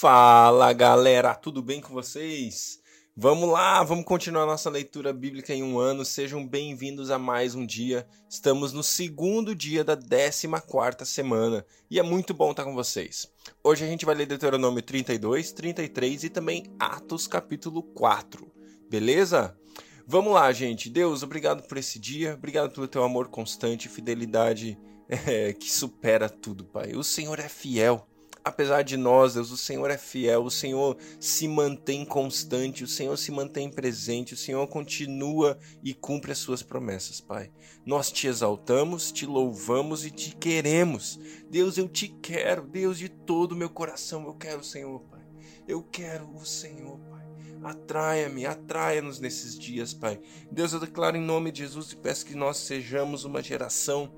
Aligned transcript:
Fala 0.00 0.72
galera, 0.72 1.34
tudo 1.34 1.60
bem 1.60 1.80
com 1.80 1.92
vocês? 1.92 2.78
Vamos 3.16 3.50
lá, 3.50 3.82
vamos 3.82 4.04
continuar 4.04 4.46
nossa 4.46 4.70
leitura 4.70 5.12
bíblica 5.12 5.52
em 5.52 5.60
um 5.60 5.76
ano. 5.76 6.04
Sejam 6.04 6.46
bem-vindos 6.46 7.10
a 7.10 7.18
mais 7.18 7.56
um 7.56 7.66
dia. 7.66 8.06
Estamos 8.30 8.72
no 8.72 8.84
segundo 8.84 9.56
dia 9.56 9.82
da 9.82 9.96
14 9.96 11.04
semana 11.04 11.66
e 11.90 11.98
é 11.98 12.02
muito 12.04 12.32
bom 12.32 12.52
estar 12.52 12.62
com 12.62 12.76
vocês. 12.76 13.26
Hoje 13.60 13.84
a 13.84 13.88
gente 13.88 14.06
vai 14.06 14.14
ler 14.14 14.26
Deuteronômio 14.26 14.82
32, 14.82 15.50
33 15.50 16.22
e 16.22 16.30
também 16.30 16.72
Atos 16.78 17.26
capítulo 17.26 17.82
4. 17.82 18.48
Beleza? 18.88 19.58
Vamos 20.06 20.32
lá, 20.32 20.52
gente. 20.52 20.88
Deus, 20.88 21.24
obrigado 21.24 21.66
por 21.66 21.76
esse 21.76 21.98
dia. 21.98 22.34
Obrigado 22.34 22.70
pelo 22.72 22.86
teu 22.86 23.02
amor 23.02 23.26
constante 23.26 23.86
e 23.86 23.90
fidelidade 23.90 24.78
é, 25.08 25.52
que 25.58 25.68
supera 25.68 26.30
tudo, 26.30 26.64
Pai. 26.64 26.94
O 26.94 27.02
Senhor 27.02 27.40
é 27.40 27.48
fiel 27.48 28.07
apesar 28.48 28.82
de 28.82 28.96
nós, 28.96 29.34
Deus, 29.34 29.50
o 29.50 29.56
Senhor 29.56 29.90
é 29.90 29.98
fiel, 29.98 30.42
o 30.42 30.50
Senhor 30.50 30.96
se 31.20 31.46
mantém 31.46 32.04
constante, 32.04 32.82
o 32.82 32.88
Senhor 32.88 33.16
se 33.16 33.30
mantém 33.30 33.70
presente, 33.70 34.34
o 34.34 34.36
Senhor 34.36 34.66
continua 34.66 35.58
e 35.82 35.94
cumpre 35.94 36.32
as 36.32 36.38
suas 36.38 36.62
promessas, 36.62 37.20
Pai. 37.20 37.50
Nós 37.86 38.10
te 38.10 38.26
exaltamos, 38.26 39.12
te 39.12 39.26
louvamos 39.26 40.04
e 40.04 40.10
te 40.10 40.34
queremos. 40.34 41.20
Deus, 41.48 41.78
eu 41.78 41.88
te 41.88 42.08
quero, 42.08 42.66
Deus, 42.66 42.98
de 42.98 43.08
todo 43.08 43.52
o 43.52 43.56
meu 43.56 43.70
coração, 43.70 44.26
eu 44.26 44.34
quero 44.34 44.60
o 44.60 44.64
Senhor, 44.64 45.00
Pai. 45.02 45.22
Eu 45.66 45.82
quero 45.82 46.28
o 46.34 46.44
Senhor, 46.44 46.98
Pai. 47.10 47.18
Atraia-me, 47.62 48.46
atraia-nos 48.46 49.20
nesses 49.20 49.58
dias, 49.58 49.92
Pai. 49.92 50.20
Deus, 50.50 50.72
eu 50.72 50.80
declaro 50.80 51.16
em 51.16 51.22
nome 51.22 51.50
de 51.52 51.60
Jesus 51.60 51.92
e 51.92 51.96
peço 51.96 52.24
que 52.24 52.34
nós 52.34 52.56
sejamos 52.56 53.24
uma 53.24 53.42
geração 53.42 54.10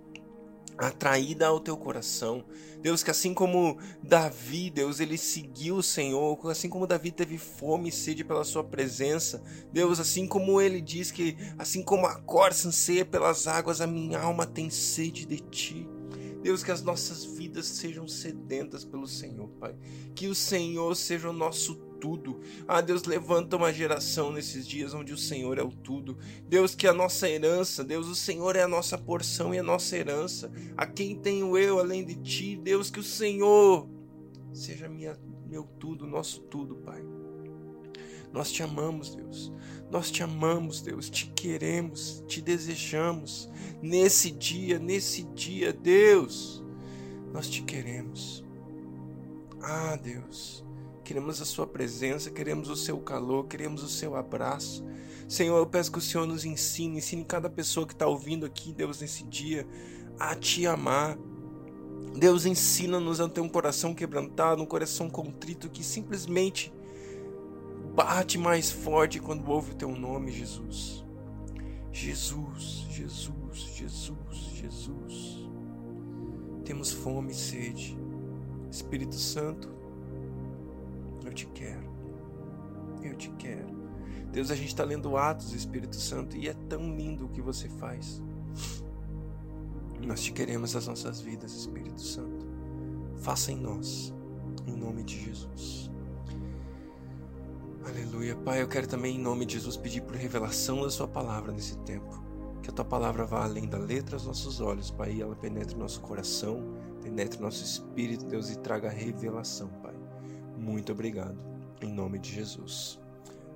atraída 0.80 1.47
ao 1.47 1.61
teu 1.61 1.77
coração. 1.77 2.45
Deus, 2.80 3.02
que 3.02 3.11
assim 3.11 3.34
como 3.34 3.79
Davi, 4.02 4.71
Deus, 4.71 5.01
ele 5.01 5.19
seguiu 5.19 5.77
o 5.77 5.83
Senhor, 5.83 6.38
assim 6.51 6.69
como 6.69 6.87
Davi 6.87 7.11
teve 7.11 7.37
fome 7.37 7.91
e 7.91 7.93
sede 7.93 8.25
pela 8.25 8.43
sua 8.43 8.65
presença, 8.65 9.43
Deus, 9.71 10.01
assim 10.01 10.27
como 10.27 10.60
ele 10.60 10.80
diz 10.80 11.10
que, 11.10 11.37
assim 11.59 11.82
como 11.82 12.07
a 12.07 12.15
corça 12.23 12.69
anseia 12.69 13.04
pelas 13.04 13.46
águas, 13.46 13.80
a 13.80 13.87
minha 13.87 14.19
alma 14.19 14.46
tem 14.46 14.71
sede 14.71 15.27
de 15.27 15.38
ti. 15.38 15.87
Deus, 16.43 16.65
que 16.65 16.71
as 16.71 16.82
nossas 16.82 17.23
vidas 17.23 17.66
sejam 17.66 18.09
sedentas 18.09 18.82
pelo 18.82 19.07
Senhor, 19.07 19.49
Pai. 19.60 19.76
Que 20.15 20.26
o 20.26 20.35
Senhor 20.35 20.97
seja 20.97 21.29
o 21.29 21.35
nosso 21.35 21.76
tudo. 22.01 22.40
Ah, 22.66 22.80
Deus, 22.80 23.04
levanta 23.04 23.56
uma 23.56 23.73
geração 23.73 24.32
nesses 24.32 24.66
dias 24.66 24.95
onde 24.95 25.12
o 25.12 25.18
Senhor 25.18 25.59
é 25.59 25.62
o 25.62 25.70
tudo. 25.70 26.18
Deus, 26.48 26.74
que 26.74 26.87
a 26.87 26.92
nossa 26.92 27.29
herança, 27.29 27.84
Deus, 27.84 28.09
o 28.09 28.15
Senhor 28.15 28.57
é 28.57 28.62
a 28.62 28.68
nossa 28.68 28.96
porção 28.96 29.54
e 29.54 29.59
a 29.59 29.62
nossa 29.62 29.96
herança. 29.96 30.51
A 30.76 30.87
quem 30.87 31.15
tenho 31.15 31.57
eu 31.57 31.79
além 31.79 32.04
de 32.04 32.16
ti, 32.16 32.57
Deus, 32.57 32.90
que 32.90 33.01
o 33.01 33.04
Senhor 33.04 33.88
seja 34.52 34.88
minha, 34.88 35.16
meu 35.46 35.65
tudo, 35.65 36.07
nosso 36.07 36.40
tudo, 36.42 36.76
Pai. 36.76 37.04
Nós 38.32 38.51
te 38.51 38.62
amamos, 38.62 39.14
Deus. 39.14 39.52
Nós 39.90 40.10
te 40.10 40.23
amamos, 40.23 40.80
Deus. 40.80 41.10
Te 41.10 41.26
queremos, 41.26 42.24
te 42.26 42.40
desejamos. 42.40 43.51
Nesse 43.82 44.30
dia, 44.30 44.79
nesse 44.79 45.24
dia, 45.24 45.73
Deus, 45.73 46.64
nós 47.32 47.48
te 47.48 47.62
queremos. 47.62 48.45
Ah, 49.62 49.96
Deus. 49.96 50.64
Queremos 51.11 51.43
a 51.43 51.45
Sua 51.45 51.66
presença, 51.66 52.30
queremos 52.30 52.69
o 52.69 52.77
Seu 52.77 52.97
calor, 53.01 53.49
queremos 53.49 53.83
o 53.83 53.89
Seu 53.89 54.15
abraço. 54.15 54.85
Senhor, 55.27 55.59
eu 55.59 55.66
peço 55.66 55.91
que 55.91 55.99
o 55.99 56.01
Senhor 56.01 56.25
nos 56.25 56.45
ensine, 56.45 56.99
ensine 56.99 57.25
cada 57.25 57.51
pessoa 57.51 57.85
que 57.85 57.93
está 57.93 58.07
ouvindo 58.07 58.47
aqui, 58.47 58.73
Deus, 58.73 59.01
nesse 59.01 59.25
dia, 59.25 59.66
a 60.21 60.37
Te 60.37 60.69
amar. 60.69 61.19
Deus, 62.16 62.47
ensina-nos 62.47 63.21
a 63.21 63.29
ter 63.29 63.41
um 63.41 63.49
coração 63.49 63.93
quebrantado, 63.93 64.62
um 64.62 64.66
coração 64.66 65.11
contrito 65.11 65.69
que 65.69 65.83
simplesmente 65.83 66.72
bate 67.93 68.38
mais 68.38 68.71
forte 68.71 69.19
quando 69.19 69.50
ouve 69.50 69.72
o 69.72 69.75
Teu 69.75 69.91
nome, 69.91 70.31
Jesus. 70.31 71.05
Jesus, 71.91 72.87
Jesus, 72.88 73.59
Jesus, 73.75 74.38
Jesus. 74.54 75.49
Temos 76.65 76.93
fome 76.93 77.32
e 77.32 77.34
sede. 77.34 77.99
Espírito 78.70 79.16
Santo, 79.16 79.79
eu 81.30 81.34
te 81.34 81.46
quero. 81.46 81.91
Eu 83.02 83.14
te 83.14 83.30
quero. 83.30 83.80
Deus, 84.32 84.50
a 84.50 84.54
gente 84.54 84.68
está 84.68 84.84
lendo 84.84 85.16
Atos, 85.16 85.52
Espírito 85.52 85.96
Santo, 85.96 86.36
e 86.36 86.48
é 86.48 86.54
tão 86.68 86.94
lindo 86.94 87.26
o 87.26 87.28
que 87.28 87.41
você 87.41 87.68
faz. 87.68 88.22
Nós 90.06 90.20
te 90.22 90.32
queremos 90.32 90.74
as 90.74 90.86
nossas 90.86 91.20
vidas, 91.20 91.52
Espírito 91.52 92.00
Santo. 92.00 92.46
Faça 93.19 93.52
em 93.52 93.56
nós, 93.56 94.12
em 94.66 94.76
nome 94.76 95.02
de 95.02 95.24
Jesus. 95.24 95.90
Aleluia. 97.84 98.36
Pai, 98.36 98.62
eu 98.62 98.69
quero 98.69 98.86
também, 98.86 99.16
em 99.16 99.20
nome 99.20 99.44
de 99.44 99.54
Jesus, 99.54 99.76
pedir 99.76 100.02
por 100.02 100.14
revelação 100.14 100.82
da 100.82 100.90
Sua 100.90 101.08
palavra 101.08 101.52
nesse 101.52 101.76
tempo. 101.78 102.22
Que 102.62 102.70
a 102.70 102.72
Tua 102.72 102.84
palavra 102.84 103.24
vá 103.24 103.44
além 103.44 103.69
da 103.69 103.78
letra 103.78 104.16
aos 104.16 104.26
nossos 104.26 104.60
olhos, 104.60 104.90
Pai, 104.90 105.14
e 105.14 105.22
ela 105.22 105.34
penetre 105.34 105.76
nosso 105.76 106.00
coração, 106.00 106.62
penetre 107.02 107.40
nosso 107.40 107.64
espírito, 107.64 108.26
Deus, 108.26 108.50
e 108.50 108.58
traga 108.58 108.88
revelação, 108.88 109.69
Pai. 109.82 109.89
Muito 110.70 110.92
obrigado. 110.92 111.36
Em 111.82 111.92
nome 111.92 112.20
de 112.20 112.32
Jesus. 112.32 113.00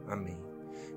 Amém. 0.09 0.37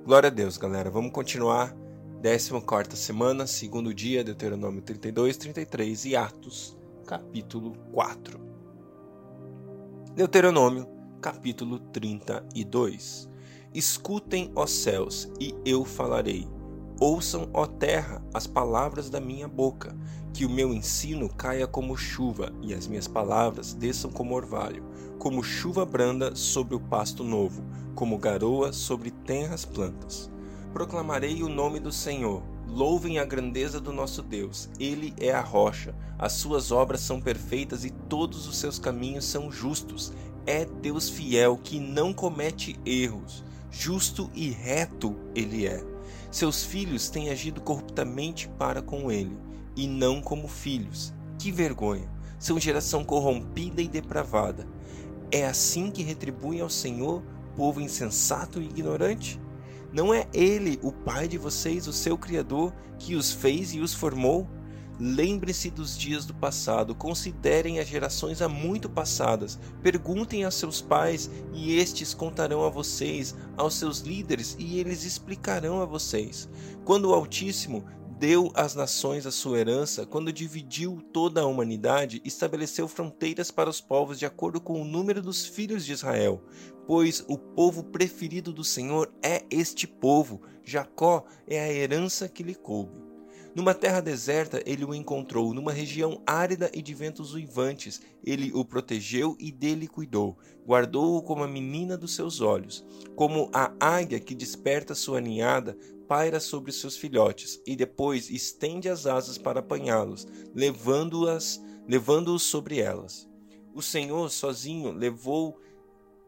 Glória 0.04 0.28
a 0.28 0.32
Deus, 0.32 0.58
galera. 0.58 0.90
Vamos 0.90 1.12
continuar. 1.12 1.76
14 2.20 2.98
semana, 2.98 3.46
segundo 3.46 3.94
dia, 3.94 4.24
Deuteronômio 4.24 4.82
32, 4.82 5.38
33 5.38 6.06
e 6.06 6.16
Atos, 6.16 6.76
capítulo 7.06 7.74
4. 7.92 8.40
Deuteronômio, 10.16 10.88
capítulo 11.22 11.78
32. 11.80 13.30
Escutem, 13.72 14.52
ó 14.56 14.66
céus, 14.66 15.32
e 15.40 15.54
eu 15.64 15.86
falarei. 15.86 16.48
Ouçam, 17.00 17.50
ó 17.54 17.66
terra, 17.66 18.24
as 18.34 18.48
palavras 18.48 19.10
da 19.10 19.20
minha 19.20 19.48
boca, 19.48 19.96
que 20.34 20.46
o 20.46 20.50
meu 20.50 20.74
ensino 20.74 21.30
caia 21.30 21.68
como 21.68 21.96
chuva 21.96 22.52
e 22.62 22.74
as 22.74 22.88
minhas 22.88 23.08
palavras 23.08 23.74
desçam 23.74 24.12
como 24.12 24.36
orvalho 24.36 24.84
como 25.18 25.44
chuva 25.44 25.86
branda 25.86 26.36
sobre 26.36 26.76
o 26.76 26.80
pasto 26.80 27.24
novo, 27.24 27.64
como 27.96 28.18
garoa 28.18 28.72
sobre 28.72 29.12
tenras 29.12 29.66
plantas. 29.66 30.30
Proclamarei 30.72 31.42
o 31.44 31.50
nome 31.50 31.80
do 31.80 31.92
Senhor. 31.92 32.44
Louvem 32.68 33.18
a 33.18 33.26
grandeza 33.26 33.80
do 33.80 33.92
nosso 33.92 34.22
Deus. 34.22 34.70
Ele 34.80 35.14
é 35.18 35.32
a 35.32 35.42
rocha. 35.42 35.96
As 36.20 36.34
suas 36.34 36.72
obras 36.72 37.02
são 37.02 37.20
perfeitas 37.20 37.84
e 37.84 37.90
todos 37.90 38.48
os 38.48 38.58
seus 38.58 38.78
caminhos 38.78 39.26
são 39.26 39.52
justos. 39.52 40.14
É 40.46 40.66
Deus 40.66 41.10
fiel 41.10 41.58
que 41.62 41.80
não 41.80 42.14
comete 42.14 42.80
erros. 42.86 43.44
Justo 43.72 44.30
e 44.34 44.50
reto 44.50 45.16
ele 45.34 45.66
é. 45.66 45.97
Seus 46.30 46.64
filhos 46.64 47.10
têm 47.10 47.30
agido 47.30 47.62
corruptamente 47.62 48.48
para 48.58 48.82
com 48.82 49.12
ele, 49.12 49.38
e 49.76 49.88
não 49.88 50.22
como 50.22 50.48
filhos. 50.48 51.14
Que 51.40 51.52
vergonha! 51.52 52.10
São 52.40 52.60
geração 52.60 53.04
corrompida 53.04 53.82
e 53.82 53.88
depravada 53.88 54.68
é 55.32 55.46
assim 55.46 55.92
que 55.92 56.04
retribui 56.04 56.62
ao 56.62 56.70
Senhor, 56.70 57.22
povo 57.56 57.82
insensato 57.82 58.62
e 58.62 58.66
ignorante? 58.66 59.40
Não 59.92 60.14
é 60.14 60.28
Ele, 60.34 60.80
o 60.82 60.92
Pai 60.92 61.28
de 61.28 61.38
vocês, 61.38 61.88
o 61.88 61.94
seu 61.94 62.18
Criador, 62.18 62.74
que 62.98 63.16
os 63.16 63.32
fez 63.32 63.74
e 63.74 63.80
os 63.80 63.94
formou? 63.94 64.48
Lembre-se 65.00 65.70
dos 65.70 65.96
dias 65.96 66.26
do 66.26 66.34
passado, 66.34 66.96
considerem 66.96 67.80
as 67.80 67.88
gerações 67.88 68.42
há 68.42 68.50
muito 68.50 68.90
passadas, 68.90 69.60
perguntem 69.84 70.44
a 70.44 70.50
seus 70.50 70.82
pais 70.82 71.30
e 71.54 71.78
estes 71.78 72.16
contarão 72.16 72.64
a 72.64 72.70
vocês, 72.70 73.36
aos 73.56 73.76
seus 73.76 74.00
líderes 74.00 74.56
e 74.58 74.80
eles 74.80 75.04
explicarão 75.04 75.82
a 75.82 75.86
vocês. 75.86 76.50
Quando 76.84 77.10
o 77.10 77.14
Altíssimo 77.14 77.86
deu 78.18 78.52
às 78.56 78.74
nações 78.74 79.28
a 79.28 79.32
sua 79.32 79.60
herança, 79.60 80.04
quando 80.04 80.34
dividiu 80.34 81.00
toda 81.14 81.42
a 81.42 81.46
humanidade, 81.46 82.20
estabeleceu 82.26 82.88
fronteiras 82.88 83.52
para 83.52 83.70
os 83.70 83.80
povos 83.80 84.18
de 84.18 84.26
acordo 84.26 84.60
com 84.60 84.82
o 84.82 84.86
número 84.86 85.22
dos 85.22 85.46
filhos 85.46 85.86
de 85.86 85.94
Israel, 85.94 86.44
pois 86.88 87.24
o 87.28 87.38
povo 87.38 87.84
preferido 87.84 88.52
do 88.52 88.64
Senhor 88.64 89.14
é 89.22 89.44
este 89.52 89.86
povo, 89.86 90.42
Jacó 90.64 91.24
é 91.46 91.60
a 91.60 91.72
herança 91.72 92.28
que 92.28 92.42
lhe 92.42 92.56
coube. 92.56 93.07
Numa 93.58 93.74
terra 93.74 94.02
deserta 94.02 94.62
ele 94.68 94.86
o 94.86 94.94
encontrou, 94.94 95.52
numa 95.52 95.72
região 95.72 96.22
árida 96.28 96.70
e 96.76 96.80
de 96.80 96.94
ventos 96.94 97.34
uivantes, 97.34 98.00
ele 98.24 98.52
o 98.54 98.64
protegeu 98.64 99.36
e 99.40 99.52
dele 99.52 99.88
cuidou, 99.88 100.38
guardou-o 100.64 101.24
como 101.24 101.44
a 101.44 101.48
menina 101.48 101.98
dos 101.98 102.14
seus 102.14 102.40
olhos, 102.40 102.86
como 103.16 103.50
a 103.52 103.74
águia 103.80 104.20
que 104.20 104.36
desperta 104.36 104.94
sua 104.94 105.20
ninhada, 105.20 105.76
paira 106.08 106.40
sobre 106.40 106.72
seus 106.72 106.96
filhotes 106.96 107.60
e 107.66 107.76
depois 107.76 108.30
estende 108.30 108.90
as 108.90 109.08
asas 109.08 109.40
para 109.40 109.60
apanhá-los, 109.60 110.28
levando-as, 110.54 111.60
levando-os 111.88 112.44
sobre 112.44 112.80
elas. 112.80 113.28
O 113.74 113.82
Senhor 113.82 114.30
sozinho 114.30 114.92
levou 114.92 115.60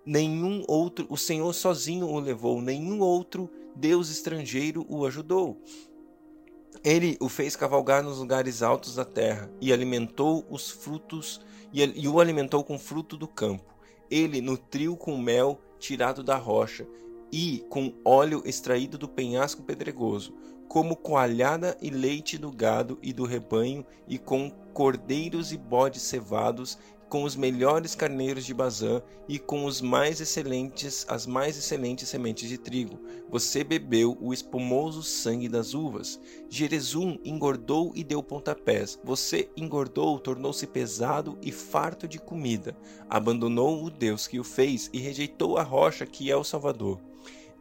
nenhum 0.04 0.64
outro, 0.68 1.06
o 1.08 1.16
Senhor 1.16 1.54
sozinho 1.54 2.08
o 2.08 2.20
levou, 2.20 2.60
nenhum 2.60 3.02
outro 3.02 3.48
deus 3.76 4.10
estrangeiro 4.10 4.84
o 4.90 5.06
ajudou. 5.06 5.62
Ele 6.84 7.18
o 7.20 7.28
fez 7.28 7.56
cavalgar 7.56 8.02
nos 8.02 8.20
lugares 8.20 8.62
altos 8.62 8.96
da 8.96 9.04
terra 9.04 9.52
e 9.60 9.74
alimentou 9.74 10.46
os 10.50 10.70
frutos 10.70 11.42
e, 11.74 11.84
e 11.84 12.08
o 12.08 12.20
alimentou 12.20 12.64
com 12.64 12.80
fruto 12.80 13.18
do 13.18 13.28
campo. 13.28 13.76
Ele 14.10 14.42
nutriu 14.42 14.96
com 14.96 15.18
mel 15.18 15.60
tirado 15.78 16.24
da 16.24 16.38
rocha 16.38 16.88
e 17.32 17.66
com 17.70 17.94
óleo 18.04 18.42
extraído 18.46 18.98
do 18.98 19.08
penhasco 19.08 19.62
pedregoso, 19.62 20.34
como 20.68 20.96
coalhada 20.96 21.78
e 21.82 21.90
leite 21.90 22.38
do 22.38 22.52
gado 22.52 22.98
e 23.02 23.12
do 23.12 23.26
rebanho, 23.26 23.86
e 24.08 24.18
com 24.18 24.50
cordeiros 24.74 25.52
e 25.52 25.58
bodes 25.58 26.02
cevados, 26.04 26.78
com 27.10 27.24
os 27.24 27.36
melhores 27.36 27.96
carneiros 27.96 28.46
de 28.46 28.54
Bazã 28.54 29.02
e 29.28 29.40
com 29.40 29.66
os 29.66 29.82
mais 29.82 30.22
excelentes, 30.22 31.06
as 31.10 31.26
mais 31.26 31.58
excelentes 31.58 32.08
sementes 32.08 32.48
de 32.48 32.58
trigo. 32.58 33.00
Você 33.30 33.64
bebeu 33.64 34.16
o 34.22 34.32
espumoso 34.32 35.02
sangue 35.02 35.50
das 35.50 35.74
uvas. 35.74 36.20
Jerezum 36.48 37.18
engordou 37.26 37.92
e 37.96 38.04
deu 38.04 38.22
pontapés. 38.22 39.00
Você 39.04 39.50
engordou, 39.58 40.20
tornou-se 40.20 40.66
pesado 40.68 41.38
e 41.42 41.52
farto 41.52 42.08
de 42.08 42.20
comida. 42.20 42.78
Abandonou 43.10 43.84
o 43.84 43.90
Deus 43.90 44.28
que 44.28 44.40
o 44.40 44.44
fez 44.44 44.90
e 44.94 45.00
rejeitou 45.00 45.58
a 45.58 45.64
rocha 45.64 46.06
que 46.06 46.30
é 46.30 46.36
o 46.36 46.44
Salvador. 46.44 47.02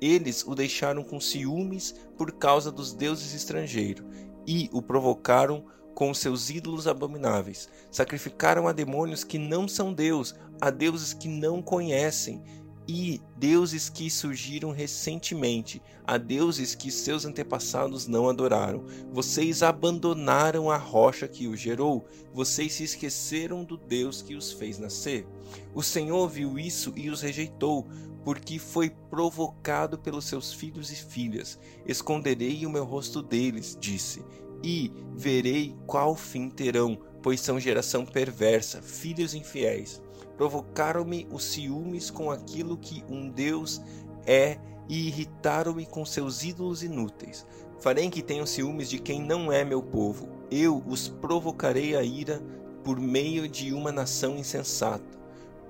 Eles 0.00 0.46
o 0.46 0.54
deixaram 0.54 1.02
com 1.02 1.18
ciúmes 1.18 1.94
por 2.16 2.32
causa 2.32 2.70
dos 2.70 2.92
deuses 2.92 3.34
estrangeiros 3.34 4.04
e 4.46 4.70
o 4.72 4.80
provocaram 4.80 5.64
com 5.98 6.14
seus 6.14 6.48
ídolos 6.48 6.86
abomináveis. 6.86 7.68
Sacrificaram 7.90 8.68
a 8.68 8.72
demônios 8.72 9.24
que 9.24 9.36
não 9.36 9.66
são 9.66 9.92
Deus, 9.92 10.32
a 10.60 10.70
deuses 10.70 11.12
que 11.12 11.26
não 11.26 11.60
conhecem 11.60 12.40
e 12.86 13.20
deuses 13.36 13.88
que 13.88 14.08
surgiram 14.08 14.70
recentemente, 14.70 15.82
a 16.06 16.16
deuses 16.16 16.72
que 16.76 16.92
seus 16.92 17.24
antepassados 17.24 18.06
não 18.06 18.28
adoraram. 18.28 18.84
Vocês 19.12 19.60
abandonaram 19.60 20.70
a 20.70 20.76
rocha 20.76 21.26
que 21.26 21.48
os 21.48 21.58
gerou, 21.58 22.06
vocês 22.32 22.74
se 22.74 22.84
esqueceram 22.84 23.64
do 23.64 23.76
Deus 23.76 24.22
que 24.22 24.36
os 24.36 24.52
fez 24.52 24.78
nascer. 24.78 25.26
O 25.74 25.82
Senhor 25.82 26.28
viu 26.28 26.60
isso 26.60 26.92
e 26.94 27.10
os 27.10 27.22
rejeitou, 27.22 27.88
porque 28.24 28.60
foi 28.60 28.90
provocado 29.10 29.98
pelos 29.98 30.26
seus 30.26 30.52
filhos 30.52 30.92
e 30.92 30.94
filhas. 30.94 31.58
Esconderei 31.84 32.64
o 32.64 32.70
meu 32.70 32.84
rosto 32.84 33.20
deles, 33.20 33.76
disse, 33.80 34.22
e 34.62 34.92
verei 35.14 35.74
qual 35.86 36.14
fim 36.14 36.48
terão, 36.48 36.98
pois 37.22 37.40
são 37.40 37.58
geração 37.58 38.04
perversa, 38.04 38.82
filhos 38.82 39.34
infiéis. 39.34 40.02
Provocaram-me 40.36 41.26
os 41.30 41.44
ciúmes 41.44 42.10
com 42.10 42.30
aquilo 42.30 42.76
que 42.76 43.04
um 43.08 43.28
Deus 43.28 43.80
é 44.26 44.58
e 44.88 45.08
irritaram-me 45.08 45.84
com 45.84 46.04
seus 46.04 46.42
ídolos 46.42 46.82
inúteis. 46.82 47.46
Farei 47.80 48.08
que 48.10 48.22
tenham 48.22 48.46
ciúmes 48.46 48.88
de 48.88 48.98
quem 48.98 49.20
não 49.20 49.52
é 49.52 49.64
meu 49.64 49.82
povo. 49.82 50.28
Eu 50.50 50.82
os 50.86 51.08
provocarei 51.08 51.96
a 51.96 52.02
ira 52.02 52.42
por 52.82 52.98
meio 52.98 53.48
de 53.48 53.72
uma 53.72 53.92
nação 53.92 54.36
insensata. 54.36 55.18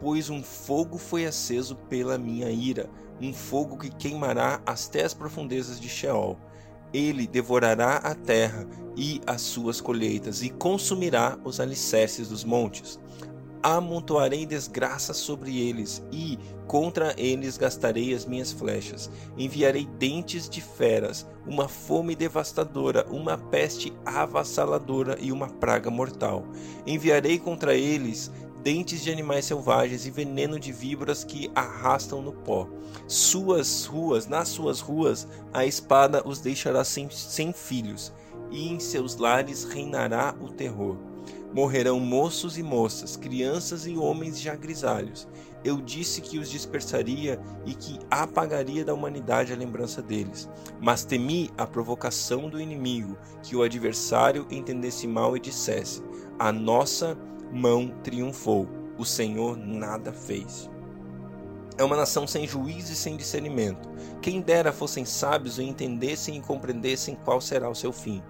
Pois 0.00 0.30
um 0.30 0.42
fogo 0.42 0.96
foi 0.96 1.26
aceso 1.26 1.74
pela 1.88 2.16
minha 2.16 2.50
ira, 2.50 2.88
um 3.20 3.32
fogo 3.34 3.76
que 3.76 3.90
queimará 3.90 4.62
até 4.64 5.04
as 5.04 5.12
profundezas 5.12 5.80
de 5.80 5.88
Sheol 5.88 6.38
ele 6.92 7.26
devorará 7.26 7.96
a 7.96 8.14
terra 8.14 8.66
e 8.96 9.20
as 9.26 9.42
suas 9.42 9.80
colheitas, 9.80 10.42
e 10.42 10.50
consumirá 10.50 11.38
os 11.44 11.60
alicerces 11.60 12.28
dos 12.28 12.44
montes. 12.44 12.98
Amontoarei 13.62 14.46
desgraça 14.46 15.12
sobre 15.12 15.58
eles, 15.60 16.02
e 16.12 16.38
contra 16.66 17.14
eles 17.16 17.56
gastarei 17.56 18.14
as 18.14 18.24
minhas 18.24 18.52
flechas. 18.52 19.10
Enviarei 19.36 19.86
dentes 19.98 20.48
de 20.48 20.60
feras, 20.60 21.26
uma 21.46 21.68
fome 21.68 22.14
devastadora, 22.14 23.06
uma 23.10 23.38
peste 23.38 23.92
avassaladora 24.04 25.16
e 25.20 25.32
uma 25.32 25.48
praga 25.48 25.90
mortal. 25.90 26.44
Enviarei 26.86 27.38
contra 27.38 27.74
eles 27.74 28.30
dentes 28.68 29.02
de 29.02 29.10
animais 29.10 29.46
selvagens 29.46 30.04
e 30.04 30.10
veneno 30.10 30.60
de 30.60 30.72
víboras 30.72 31.24
que 31.24 31.50
arrastam 31.54 32.20
no 32.20 32.34
pó. 32.34 32.68
Suas 33.06 33.86
ruas, 33.86 34.26
nas 34.26 34.48
suas 34.48 34.78
ruas, 34.80 35.26
a 35.54 35.64
espada 35.64 36.22
os 36.22 36.40
deixará 36.40 36.84
sem, 36.84 37.08
sem 37.08 37.50
filhos, 37.50 38.12
e 38.50 38.68
em 38.68 38.78
seus 38.78 39.16
lares 39.16 39.64
reinará 39.64 40.34
o 40.38 40.50
terror. 40.50 40.98
Morrerão 41.50 41.98
moços 41.98 42.58
e 42.58 42.62
moças, 42.62 43.16
crianças 43.16 43.86
e 43.86 43.96
homens 43.96 44.38
já 44.38 44.54
grisalhos. 44.54 45.26
Eu 45.64 45.80
disse 45.80 46.20
que 46.20 46.38
os 46.38 46.50
dispersaria 46.50 47.40
e 47.64 47.72
que 47.72 47.98
apagaria 48.10 48.84
da 48.84 48.92
humanidade 48.92 49.50
a 49.50 49.56
lembrança 49.56 50.02
deles. 50.02 50.46
Mas 50.78 51.06
temi 51.06 51.50
a 51.56 51.66
provocação 51.66 52.50
do 52.50 52.60
inimigo, 52.60 53.16
que 53.42 53.56
o 53.56 53.62
adversário 53.62 54.46
entendesse 54.50 55.06
mal 55.06 55.34
e 55.38 55.40
dissesse: 55.40 56.02
A 56.38 56.52
nossa 56.52 57.16
mão 57.52 57.92
triunfou, 58.02 58.68
o 58.98 59.04
Senhor 59.04 59.56
nada 59.56 60.12
fez. 60.12 60.68
É 61.78 61.84
uma 61.84 61.96
nação 61.96 62.26
sem 62.26 62.46
juízo 62.46 62.92
e 62.92 62.96
sem 62.96 63.16
discernimento. 63.16 63.88
Quem 64.20 64.40
dera 64.40 64.72
fossem 64.72 65.04
sábios 65.04 65.58
e 65.58 65.62
entendessem 65.62 66.36
e 66.36 66.40
compreendessem 66.40 67.16
qual 67.24 67.40
será 67.40 67.70
o 67.70 67.74
seu 67.74 67.92
fim. 67.92 68.20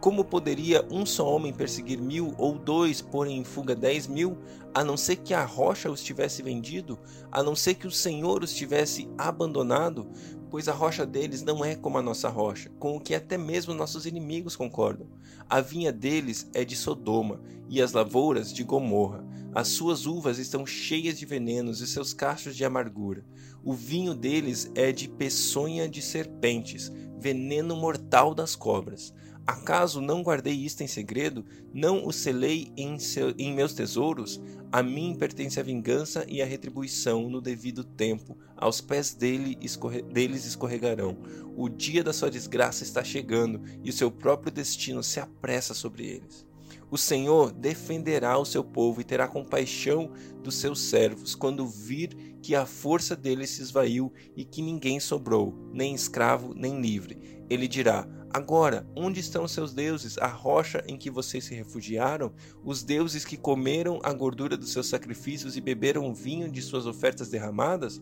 Como 0.00 0.24
poderia 0.24 0.86
um 0.90 1.04
só 1.04 1.28
homem 1.28 1.52
perseguir 1.52 2.00
mil 2.00 2.34
ou 2.38 2.56
dois 2.56 3.02
porem 3.02 3.38
em 3.38 3.44
fuga 3.44 3.74
dez 3.74 4.06
mil, 4.06 4.38
a 4.72 4.84
não 4.84 4.96
ser 4.96 5.16
que 5.16 5.34
a 5.34 5.44
rocha 5.44 5.90
os 5.90 6.02
tivesse 6.02 6.42
vendido, 6.42 6.98
a 7.32 7.42
não 7.42 7.56
ser 7.56 7.74
que 7.74 7.86
o 7.86 7.90
Senhor 7.90 8.44
os 8.44 8.54
tivesse 8.54 9.08
abandonado? 9.18 10.06
pois 10.50 10.68
a 10.68 10.72
rocha 10.72 11.04
deles 11.04 11.42
não 11.42 11.64
é 11.64 11.74
como 11.74 11.98
a 11.98 12.02
nossa 12.02 12.28
rocha, 12.28 12.70
com 12.78 12.96
o 12.96 13.00
que 13.00 13.14
até 13.14 13.36
mesmo 13.36 13.74
nossos 13.74 14.06
inimigos 14.06 14.56
concordam. 14.56 15.06
A 15.48 15.60
vinha 15.60 15.92
deles 15.92 16.48
é 16.54 16.64
de 16.64 16.76
Sodoma 16.76 17.40
e 17.68 17.82
as 17.82 17.92
lavouras 17.92 18.52
de 18.52 18.64
Gomorra. 18.64 19.24
As 19.54 19.68
suas 19.68 20.06
uvas 20.06 20.38
estão 20.38 20.64
cheias 20.66 21.18
de 21.18 21.26
venenos 21.26 21.80
e 21.80 21.86
seus 21.86 22.12
cachos 22.12 22.56
de 22.56 22.64
amargura. 22.64 23.24
O 23.64 23.72
vinho 23.72 24.14
deles 24.14 24.70
é 24.74 24.92
de 24.92 25.08
peçonha 25.08 25.88
de 25.88 26.00
serpentes, 26.00 26.92
veneno 27.18 27.76
mortal 27.76 28.34
das 28.34 28.54
cobras. 28.54 29.12
Acaso 29.48 30.02
não 30.02 30.22
guardei 30.22 30.52
isto 30.52 30.82
em 30.82 30.86
segredo? 30.86 31.42
Não 31.72 32.06
o 32.06 32.12
selei 32.12 32.70
em, 32.76 32.98
seu, 32.98 33.32
em 33.38 33.50
meus 33.50 33.72
tesouros? 33.72 34.38
A 34.70 34.82
mim 34.82 35.16
pertence 35.18 35.58
a 35.58 35.62
vingança 35.62 36.26
e 36.28 36.42
a 36.42 36.44
retribuição 36.44 37.30
no 37.30 37.40
devido 37.40 37.82
tempo. 37.82 38.36
Aos 38.54 38.82
pés 38.82 39.14
dele 39.14 39.56
escorre, 39.62 40.02
deles 40.02 40.44
escorregarão. 40.44 41.16
O 41.56 41.66
dia 41.66 42.04
da 42.04 42.12
sua 42.12 42.30
desgraça 42.30 42.82
está 42.82 43.02
chegando 43.02 43.62
e 43.82 43.88
o 43.88 43.92
seu 43.92 44.10
próprio 44.10 44.52
destino 44.52 45.02
se 45.02 45.18
apressa 45.18 45.72
sobre 45.72 46.06
eles. 46.06 46.46
O 46.90 46.98
Senhor 46.98 47.50
defenderá 47.50 48.36
o 48.38 48.44
seu 48.44 48.62
povo 48.62 49.00
e 49.00 49.04
terá 49.04 49.26
compaixão 49.26 50.12
dos 50.42 50.56
seus 50.56 50.78
servos 50.78 51.34
quando 51.34 51.66
vir 51.66 52.36
que 52.42 52.54
a 52.54 52.66
força 52.66 53.16
deles 53.16 53.48
se 53.48 53.62
esvaiu 53.62 54.12
e 54.36 54.44
que 54.44 54.60
ninguém 54.60 55.00
sobrou, 55.00 55.54
nem 55.72 55.94
escravo 55.94 56.52
nem 56.54 56.82
livre. 56.82 57.44
Ele 57.48 57.66
dirá: 57.66 58.06
Agora, 58.38 58.86
onde 58.94 59.18
estão 59.18 59.48
seus 59.48 59.74
deuses, 59.74 60.16
a 60.16 60.28
rocha 60.28 60.80
em 60.86 60.96
que 60.96 61.10
vocês 61.10 61.42
se 61.42 61.56
refugiaram, 61.56 62.32
os 62.62 62.84
deuses 62.84 63.24
que 63.24 63.36
comeram 63.36 63.98
a 64.04 64.12
gordura 64.12 64.56
dos 64.56 64.70
seus 64.70 64.86
sacrifícios 64.86 65.56
e 65.56 65.60
beberam 65.60 66.08
o 66.08 66.14
vinho 66.14 66.48
de 66.48 66.62
suas 66.62 66.86
ofertas 66.86 67.28
derramadas? 67.28 68.00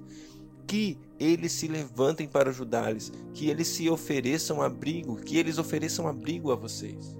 Que 0.67 0.99
eles 1.19 1.53
se 1.53 1.69
levantem 1.69 2.29
para 2.29 2.51
ajudá-los, 2.51 3.11
que 3.33 3.49
eles 3.49 3.67
se 3.67 3.89
ofereçam 3.89 4.61
abrigo, 4.61 5.17
que 5.17 5.39
eles 5.39 5.57
ofereçam 5.57 6.07
abrigo 6.07 6.53
a 6.53 6.55
vocês. 6.55 7.17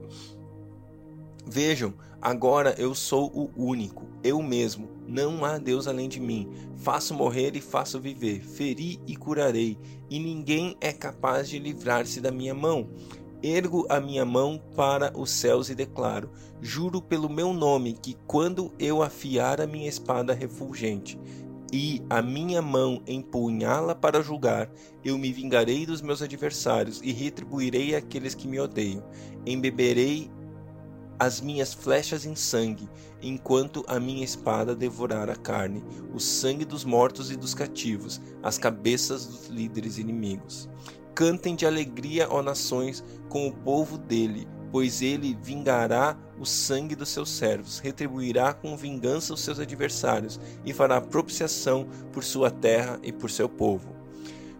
Vejam, 1.47 1.95
agora 2.27 2.75
eu 2.77 2.93
sou 2.93 3.31
o 3.33 3.53
único, 3.57 4.05
eu 4.25 4.43
mesmo, 4.43 4.89
não 5.07 5.45
há 5.45 5.59
Deus 5.59 5.87
além 5.87 6.09
de 6.09 6.19
mim. 6.19 6.49
Faço 6.75 7.15
morrer 7.15 7.55
e 7.55 7.61
faço 7.61 8.01
viver, 8.01 8.41
feri 8.41 8.99
e 9.07 9.15
curarei, 9.15 9.79
e 10.11 10.19
ninguém 10.19 10.77
é 10.81 10.93
capaz 10.93 11.49
de 11.49 11.57
livrar-se 11.57 12.21
da 12.21 12.33
minha 12.33 12.53
mão. 12.53 12.91
Ergo 13.41 13.87
a 13.89 14.01
minha 14.01 14.25
mão 14.25 14.61
para 14.75 15.17
os 15.17 15.31
céus 15.31 15.71
e 15.71 15.75
declaro: 15.77 16.33
Juro 16.61 17.01
pelo 17.01 17.29
meu 17.29 17.53
nome 17.53 17.93
que 17.93 18.17
quando 18.27 18.73
eu 18.77 19.05
afiar 19.05 19.61
a 19.61 19.67
minha 19.67 19.89
espada 19.89 20.35
refulgente 20.35 21.17
e 21.73 22.03
a 22.11 22.21
minha 22.21 22.61
mão 22.61 23.03
empunhá-la 23.07 23.95
para 23.95 24.21
julgar, 24.21 24.69
eu 25.05 25.17
me 25.17 25.33
vingarei 25.33 25.87
dos 25.87 26.03
meus 26.03 26.23
adversários 26.23 27.01
e 27.05 27.13
retribuirei 27.13 27.95
aqueles 27.95 28.35
que 28.35 28.49
me 28.49 28.59
odeiam. 28.59 29.05
Embeberei 29.47 30.29
as 31.19 31.41
minhas 31.41 31.73
flechas 31.73 32.27
em 32.27 32.35
sangue, 32.35 32.89
enquanto 33.23 33.85
a 33.89 33.99
minha 33.99 34.25
espada 34.25 34.75
devorar 34.75 35.31
a 35.31 35.37
carne, 35.37 35.83
o 36.13 36.21
sangue 36.21 36.65
dos 36.65 36.85
mortos 36.85 37.31
e 37.31 37.37
dos 37.37 37.55
cativos, 37.55 38.21
as 38.43 38.59
cabeças 38.59 39.27
dos 39.27 39.47
líderes 39.49 39.99
inimigos. 39.99 40.69
Cantem 41.15 41.57
de 41.57 41.65
alegria, 41.65 42.29
ó 42.31 42.43
nações, 42.43 43.03
com 43.29 43.49
o 43.49 43.53
povo 43.53 43.97
dele, 43.97 44.47
pois 44.71 45.01
ele 45.01 45.39
vingará 45.41 46.19
o 46.39 46.45
sangue 46.45 46.95
dos 46.95 47.09
seus 47.09 47.31
servos, 47.31 47.79
retribuirá 47.79 48.53
com 48.53 48.77
vingança 48.77 49.33
os 49.33 49.41
seus 49.41 49.59
adversários 49.59 50.39
e 50.65 50.75
fará 50.75 51.01
propiciação 51.01 51.89
por 52.13 52.23
sua 52.23 52.51
terra 52.51 53.01
e 53.03 53.11
por 53.11 53.31
seu 53.31 53.49
povo. 53.49 53.96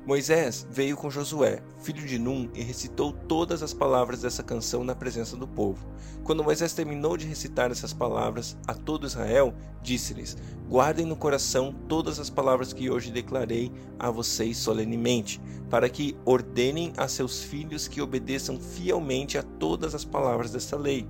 Moisés 0.07 0.65
veio 0.71 0.97
com 0.97 1.11
Josué, 1.11 1.61
filho 1.81 2.07
de 2.07 2.17
Num, 2.17 2.49
e 2.55 2.63
recitou 2.63 3.11
todas 3.13 3.61
as 3.61 3.75
palavras 3.75 4.23
dessa 4.23 4.41
canção 4.41 4.85
na 4.85 4.95
presença 4.95 5.37
do 5.37 5.49
povo. 5.49 5.85
Quando 6.23 6.45
Moisés 6.45 6.73
terminou 6.73 7.17
de 7.17 7.27
recitar 7.27 7.73
essas 7.73 7.93
palavras 7.93 8.57
a 8.69 8.73
todo 8.73 9.05
Israel, 9.05 9.53
disse-lhes: 9.83 10.37
Guardem 10.69 11.05
no 11.05 11.17
coração 11.17 11.75
todas 11.89 12.21
as 12.21 12.31
palavras 12.31 12.73
que 12.73 12.89
hoje 12.89 13.11
declarei 13.11 13.73
a 13.99 14.09
vocês 14.09 14.59
solenemente, 14.59 15.41
para 15.69 15.89
que 15.89 16.17
ordenem 16.25 16.93
a 16.97 17.09
seus 17.09 17.43
filhos 17.43 17.89
que 17.89 18.01
obedeçam 18.01 18.61
fielmente 18.61 19.37
a 19.37 19.43
todas 19.43 19.93
as 19.93 20.05
palavras 20.05 20.53
desta 20.53 20.77
lei. 20.77 21.05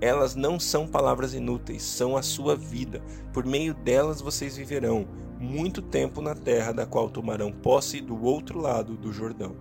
Elas 0.00 0.36
não 0.36 0.60
são 0.60 0.86
palavras 0.86 1.34
inúteis, 1.34 1.82
são 1.82 2.16
a 2.16 2.22
sua 2.22 2.54
vida. 2.54 3.02
Por 3.32 3.44
meio 3.44 3.74
delas 3.74 4.20
vocês 4.20 4.56
viverão 4.56 5.25
muito 5.38 5.82
tempo 5.82 6.20
na 6.20 6.34
terra 6.34 6.72
da 6.72 6.86
qual 6.86 7.10
tomarão 7.10 7.52
posse 7.52 8.00
do 8.00 8.22
outro 8.24 8.60
lado 8.60 8.96
do 8.96 9.12
Jordão. 9.12 9.56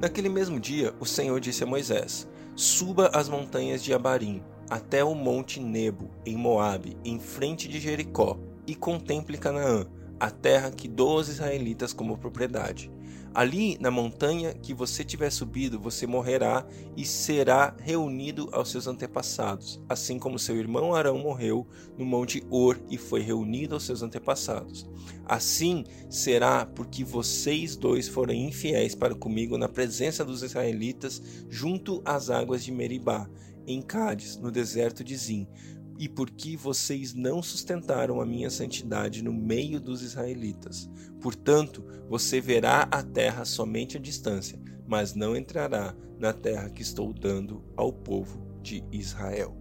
Naquele 0.00 0.28
mesmo 0.28 0.58
dia, 0.58 0.94
o 0.98 1.06
Senhor 1.06 1.40
disse 1.40 1.62
a 1.62 1.66
Moisés: 1.66 2.28
Suba 2.56 3.10
as 3.14 3.28
montanhas 3.28 3.82
de 3.82 3.94
Abarim, 3.94 4.42
até 4.68 5.04
o 5.04 5.14
monte 5.14 5.60
Nebo, 5.60 6.10
em 6.26 6.36
Moabe, 6.36 6.96
em 7.04 7.18
frente 7.18 7.68
de 7.68 7.78
Jericó, 7.80 8.38
e 8.66 8.74
contemple 8.74 9.38
Canaã, 9.38 9.86
a 10.18 10.30
terra 10.30 10.70
que 10.70 10.88
dou 10.88 11.18
aos 11.18 11.28
israelitas 11.28 11.92
como 11.92 12.18
propriedade. 12.18 12.90
Ali 13.34 13.76
na 13.80 13.90
montanha 13.90 14.54
que 14.54 14.72
você 14.72 15.02
tiver 15.02 15.28
subido, 15.30 15.80
você 15.80 16.06
morrerá 16.06 16.64
e 16.96 17.04
será 17.04 17.74
reunido 17.80 18.48
aos 18.52 18.70
seus 18.70 18.86
antepassados, 18.86 19.82
assim 19.88 20.20
como 20.20 20.38
seu 20.38 20.56
irmão 20.56 20.94
Arão 20.94 21.18
morreu 21.18 21.66
no 21.98 22.04
monte 22.04 22.46
Or 22.48 22.80
e 22.88 22.96
foi 22.96 23.22
reunido 23.22 23.74
aos 23.74 23.84
seus 23.84 24.04
antepassados. 24.04 24.88
Assim 25.26 25.84
será 26.08 26.64
porque 26.64 27.02
vocês 27.02 27.74
dois 27.74 28.06
foram 28.06 28.32
infiéis 28.32 28.94
para 28.94 29.16
comigo 29.16 29.58
na 29.58 29.68
presença 29.68 30.24
dos 30.24 30.44
israelitas 30.44 31.20
junto 31.50 32.00
às 32.04 32.30
águas 32.30 32.62
de 32.62 32.70
Meribá, 32.70 33.28
em 33.66 33.82
Cádiz, 33.82 34.36
no 34.36 34.50
deserto 34.52 35.02
de 35.02 35.16
Zim 35.16 35.48
e 35.98 36.08
porque 36.08 36.56
vocês 36.56 37.14
não 37.14 37.42
sustentaram 37.42 38.20
a 38.20 38.26
minha 38.26 38.50
santidade 38.50 39.22
no 39.22 39.32
meio 39.32 39.80
dos 39.80 40.02
israelitas. 40.02 40.88
Portanto, 41.20 41.84
você 42.08 42.40
verá 42.40 42.88
a 42.90 43.02
terra 43.02 43.44
somente 43.44 43.96
à 43.96 44.00
distância, 44.00 44.60
mas 44.86 45.14
não 45.14 45.36
entrará 45.36 45.94
na 46.18 46.32
terra 46.32 46.68
que 46.68 46.82
estou 46.82 47.12
dando 47.12 47.64
ao 47.76 47.92
povo 47.92 48.44
de 48.62 48.84
Israel. 48.90 49.56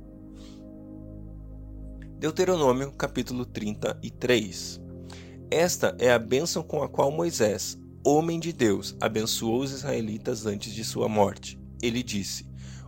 Deuteronômio 2.18 2.92
capítulo 2.94 3.46
33 3.46 4.82
Esta 5.52 5.96
é 6.00 6.12
a 6.12 6.20
bênção 6.20 6.64
com 6.64 6.82
a 6.82 6.88
qual 6.88 7.12
Moisés, 7.12 7.78
homem 8.06 8.40
de 8.40 8.54
Deus, 8.54 8.96
abençoou 9.02 9.62
os 9.62 9.72
israelitas 9.72 10.46
antes 10.46 10.74
de 10.74 10.84
sua 10.84 11.10
morte. 11.10 11.60
Ele 11.82 12.02
disse: 12.02 12.46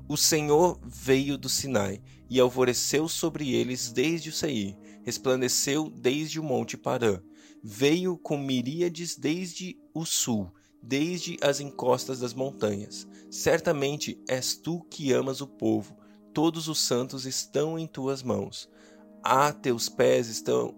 O 0.08 0.16
Senhor 0.16 0.80
veio 0.86 1.38
do 1.38 1.50
Sinai 1.50 2.02
e 2.30 2.40
alvoreceu 2.40 3.08
sobre 3.08 3.54
eles 3.54 3.92
desde 3.92 4.30
o 4.30 4.34
Seir, 4.34 4.78
resplandeceu 5.04 5.90
desde 5.90 6.40
o 6.40 6.44
monte 6.44 6.78
Parã, 6.78 7.20
veio 7.64 8.16
com 8.16 8.38
miríades 8.38 9.16
desde 9.16 9.76
o 9.94 10.06
sul, 10.06 10.52
desde 10.82 11.38
as 11.42 11.60
encostas 11.60 12.20
das 12.20 12.36
montanhas. 12.36 13.08
Certamente 13.32 14.22
és 14.28 14.56
tu 14.56 14.82
que 14.92 15.12
amas 15.12 15.42
o 15.42 15.48
povo, 15.48 15.98
todos 16.34 16.68
os 16.68 16.80
santos 16.80 17.26
estão 17.26 17.80
em 17.80 17.88
tuas 17.88 18.22
mãos. 18.22 18.70
A 19.24 19.52
teus 19.52 19.90
pés 19.90 20.28
estão 20.28 20.76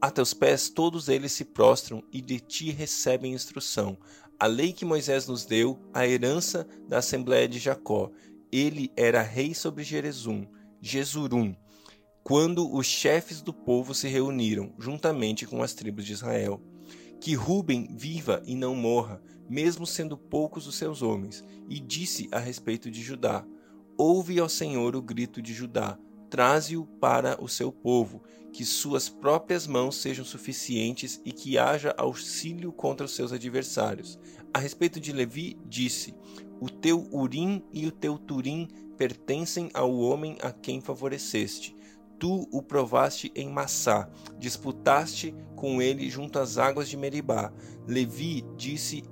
a 0.00 0.10
teus 0.10 0.34
pés 0.34 0.68
todos 0.68 1.08
eles 1.08 1.32
se 1.32 1.46
prostram 1.46 2.04
e 2.12 2.20
de 2.20 2.38
ti 2.38 2.70
recebem 2.70 3.32
instrução. 3.32 3.96
A 4.38 4.46
lei 4.46 4.70
que 4.70 4.84
Moisés 4.84 5.26
nos 5.26 5.46
deu, 5.46 5.78
a 5.94 6.06
herança 6.06 6.66
da 6.86 6.98
Assembleia 6.98 7.48
de 7.48 7.58
Jacó. 7.58 8.10
Ele 8.54 8.92
era 8.96 9.20
rei 9.20 9.52
sobre 9.52 9.82
Jerezum 9.82 10.46
Jesurum, 10.80 11.56
quando 12.22 12.72
os 12.72 12.86
chefes 12.86 13.42
do 13.42 13.52
povo 13.52 13.92
se 13.92 14.06
reuniram, 14.06 14.72
juntamente 14.78 15.44
com 15.44 15.60
as 15.60 15.74
tribos 15.74 16.04
de 16.04 16.12
Israel. 16.12 16.62
Que 17.20 17.34
Ruben 17.34 17.88
viva 17.90 18.40
e 18.46 18.54
não 18.54 18.76
morra, 18.76 19.20
mesmo 19.50 19.84
sendo 19.84 20.16
poucos 20.16 20.68
os 20.68 20.76
seus 20.76 21.02
homens, 21.02 21.42
e 21.68 21.80
disse 21.80 22.28
a 22.30 22.38
respeito 22.38 22.92
de 22.92 23.02
Judá: 23.02 23.44
Ouve 23.98 24.38
ao 24.38 24.48
Senhor 24.48 24.94
o 24.94 25.02
grito 25.02 25.42
de 25.42 25.52
Judá, 25.52 25.98
traze-o 26.34 26.84
para 26.84 27.40
o 27.40 27.48
seu 27.48 27.70
povo, 27.70 28.20
que 28.52 28.64
suas 28.64 29.08
próprias 29.08 29.68
mãos 29.68 29.94
sejam 29.94 30.24
suficientes 30.24 31.22
e 31.24 31.30
que 31.30 31.56
haja 31.56 31.94
auxílio 31.96 32.72
contra 32.72 33.06
os 33.06 33.14
seus 33.14 33.32
adversários. 33.32 34.18
A 34.52 34.58
respeito 34.58 34.98
de 34.98 35.12
Levi, 35.12 35.56
disse: 35.64 36.12
O 36.60 36.68
teu 36.68 37.06
Urim 37.12 37.62
e 37.72 37.86
o 37.86 37.92
teu 37.92 38.18
Turim 38.18 38.66
pertencem 38.98 39.70
ao 39.72 39.96
homem 39.96 40.36
a 40.42 40.50
quem 40.50 40.80
favoreceste. 40.80 41.76
Tu 42.18 42.48
o 42.50 42.60
provaste 42.60 43.30
em 43.36 43.48
Massá, 43.48 44.10
disputaste 44.36 45.32
com 45.54 45.80
ele 45.80 46.10
junto 46.10 46.40
às 46.40 46.58
águas 46.58 46.88
de 46.88 46.96
Meribá. 46.96 47.52
Levi 47.86 48.44
disse, 48.56 49.04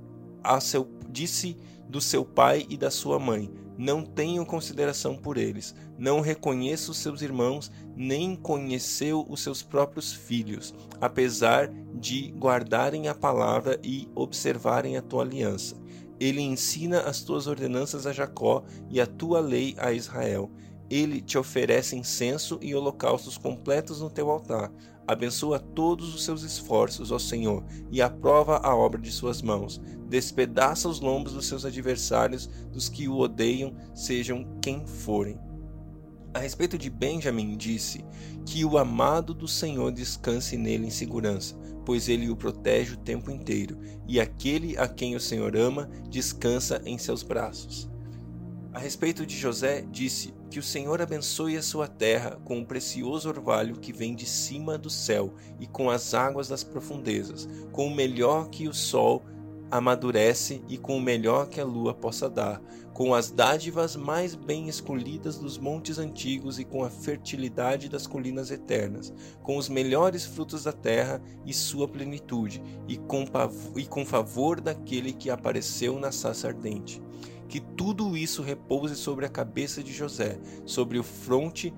a 0.42 0.58
seu, 0.58 0.88
disse 1.08 1.56
do 1.88 2.00
seu 2.00 2.24
pai 2.24 2.66
e 2.68 2.76
da 2.76 2.90
sua 2.90 3.20
mãe: 3.20 3.48
Não 3.76 4.04
tenho 4.04 4.44
consideração 4.44 5.16
por 5.16 5.36
eles, 5.36 5.74
não 5.98 6.20
reconheço 6.20 6.92
seus 6.92 7.22
irmãos, 7.22 7.70
nem 7.96 8.36
conheceu 8.36 9.26
os 9.28 9.42
seus 9.42 9.62
próprios 9.62 10.12
filhos, 10.12 10.74
apesar 11.00 11.68
de 11.94 12.32
guardarem 12.32 13.08
a 13.08 13.14
palavra 13.14 13.78
e 13.82 14.08
observarem 14.14 14.96
a 14.96 15.02
tua 15.02 15.22
aliança. 15.22 15.76
Ele 16.20 16.40
ensina 16.40 17.00
as 17.00 17.22
tuas 17.22 17.46
ordenanças 17.46 18.06
a 18.06 18.12
Jacó 18.12 18.62
e 18.88 19.00
a 19.00 19.06
tua 19.06 19.40
lei 19.40 19.74
a 19.78 19.92
Israel. 19.92 20.50
Ele 20.92 21.20
te 21.20 21.38
oferece 21.38 21.96
incenso 21.96 22.58
e 22.60 22.74
holocaustos 22.74 23.38
completos 23.38 24.00
no 24.00 24.10
teu 24.10 24.30
altar. 24.30 24.70
Abençoa 25.06 25.58
todos 25.58 26.14
os 26.14 26.24
seus 26.24 26.42
esforços, 26.42 27.10
ó 27.10 27.18
Senhor, 27.18 27.64
e 27.90 28.02
aprova 28.02 28.58
a 28.58 28.76
obra 28.76 29.00
de 29.00 29.10
suas 29.10 29.40
mãos. 29.40 29.80
Despedaça 30.08 30.88
os 30.88 31.00
lombos 31.00 31.32
dos 31.32 31.46
seus 31.46 31.64
adversários, 31.64 32.46
dos 32.70 32.88
que 32.88 33.08
o 33.08 33.18
odeiam, 33.18 33.74
sejam 33.94 34.46
quem 34.60 34.86
forem. 34.86 35.38
A 36.34 36.38
respeito 36.38 36.76
de 36.76 36.90
Benjamim, 36.90 37.56
disse: 37.56 38.04
Que 38.44 38.64
o 38.64 38.76
amado 38.76 39.32
do 39.32 39.48
Senhor 39.48 39.92
descanse 39.92 40.56
nele 40.56 40.86
em 40.86 40.90
segurança 40.90 41.56
pois 41.84 42.08
ele 42.08 42.30
o 42.30 42.36
protege 42.36 42.94
o 42.94 42.98
tempo 42.98 43.30
inteiro, 43.30 43.78
e 44.06 44.20
aquele 44.20 44.76
a 44.78 44.88
quem 44.88 45.14
o 45.14 45.20
Senhor 45.20 45.56
ama 45.56 45.88
descansa 46.08 46.80
em 46.84 46.98
seus 46.98 47.22
braços. 47.22 47.91
A 48.72 48.78
respeito 48.78 49.26
de 49.26 49.36
José, 49.36 49.84
disse: 49.90 50.32
Que 50.50 50.58
o 50.58 50.62
Senhor 50.62 51.02
abençoe 51.02 51.58
a 51.58 51.62
sua 51.62 51.86
terra 51.86 52.40
com 52.42 52.58
o 52.58 52.64
precioso 52.64 53.28
orvalho 53.28 53.78
que 53.78 53.92
vem 53.92 54.14
de 54.14 54.24
cima 54.24 54.78
do 54.78 54.88
céu 54.88 55.34
e 55.60 55.66
com 55.66 55.90
as 55.90 56.14
águas 56.14 56.48
das 56.48 56.64
profundezas, 56.64 57.46
com 57.70 57.86
o 57.86 57.94
melhor 57.94 58.48
que 58.48 58.66
o 58.66 58.72
sol 58.72 59.22
amadurece 59.70 60.62
e 60.68 60.78
com 60.78 60.96
o 60.96 61.00
melhor 61.00 61.48
que 61.48 61.60
a 61.60 61.64
lua 61.64 61.92
possa 61.92 62.28
dar, 62.30 62.62
com 62.92 63.14
as 63.14 63.30
dádivas 63.30 63.96
mais 63.96 64.34
bem 64.34 64.68
escolhidas 64.68 65.38
dos 65.38 65.56
montes 65.56 65.98
antigos 65.98 66.58
e 66.58 66.64
com 66.64 66.84
a 66.84 66.90
fertilidade 66.90 67.88
das 67.88 68.06
colinas 68.06 68.50
eternas, 68.50 69.12
com 69.42 69.56
os 69.56 69.68
melhores 69.70 70.24
frutos 70.24 70.64
da 70.64 70.72
terra 70.72 71.22
e 71.44 71.54
sua 71.54 71.88
plenitude, 71.88 72.62
e 72.86 72.96
com, 72.98 73.24
e 73.76 73.86
com 73.86 74.04
favor 74.04 74.60
daquele 74.60 75.12
que 75.12 75.30
apareceu 75.30 75.98
na 75.98 76.12
saça 76.12 76.48
ardente. 76.48 77.02
Que 77.52 77.60
tudo 77.60 78.16
isso 78.16 78.40
repouse 78.40 78.96
sobre 78.96 79.26
a 79.26 79.28
cabeça 79.28 79.82
de 79.82 79.92
José, 79.92 80.38
sobre 80.64 80.98
o 80.98 81.02
fronte 81.02 81.70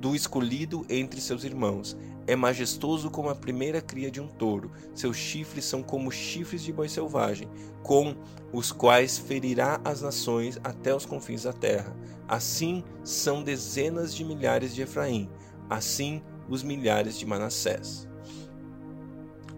do 0.00 0.14
escolhido 0.14 0.86
entre 0.88 1.20
seus 1.20 1.42
irmãos. 1.42 1.96
É 2.24 2.36
majestoso 2.36 3.10
como 3.10 3.28
a 3.28 3.34
primeira 3.34 3.80
cria 3.80 4.12
de 4.12 4.20
um 4.20 4.28
touro. 4.28 4.70
Seus 4.94 5.16
chifres 5.16 5.64
são 5.64 5.82
como 5.82 6.12
chifres 6.12 6.62
de 6.62 6.72
boi 6.72 6.88
selvagem, 6.88 7.48
com 7.82 8.14
os 8.52 8.70
quais 8.70 9.18
ferirá 9.18 9.80
as 9.84 10.02
nações 10.02 10.56
até 10.62 10.94
os 10.94 11.04
confins 11.04 11.42
da 11.42 11.52
terra. 11.52 11.92
Assim 12.28 12.84
são 13.02 13.42
dezenas 13.42 14.14
de 14.14 14.24
milhares 14.24 14.72
de 14.72 14.82
Efraim, 14.82 15.28
assim 15.68 16.22
os 16.48 16.62
milhares 16.62 17.18
de 17.18 17.26
Manassés. 17.26 18.06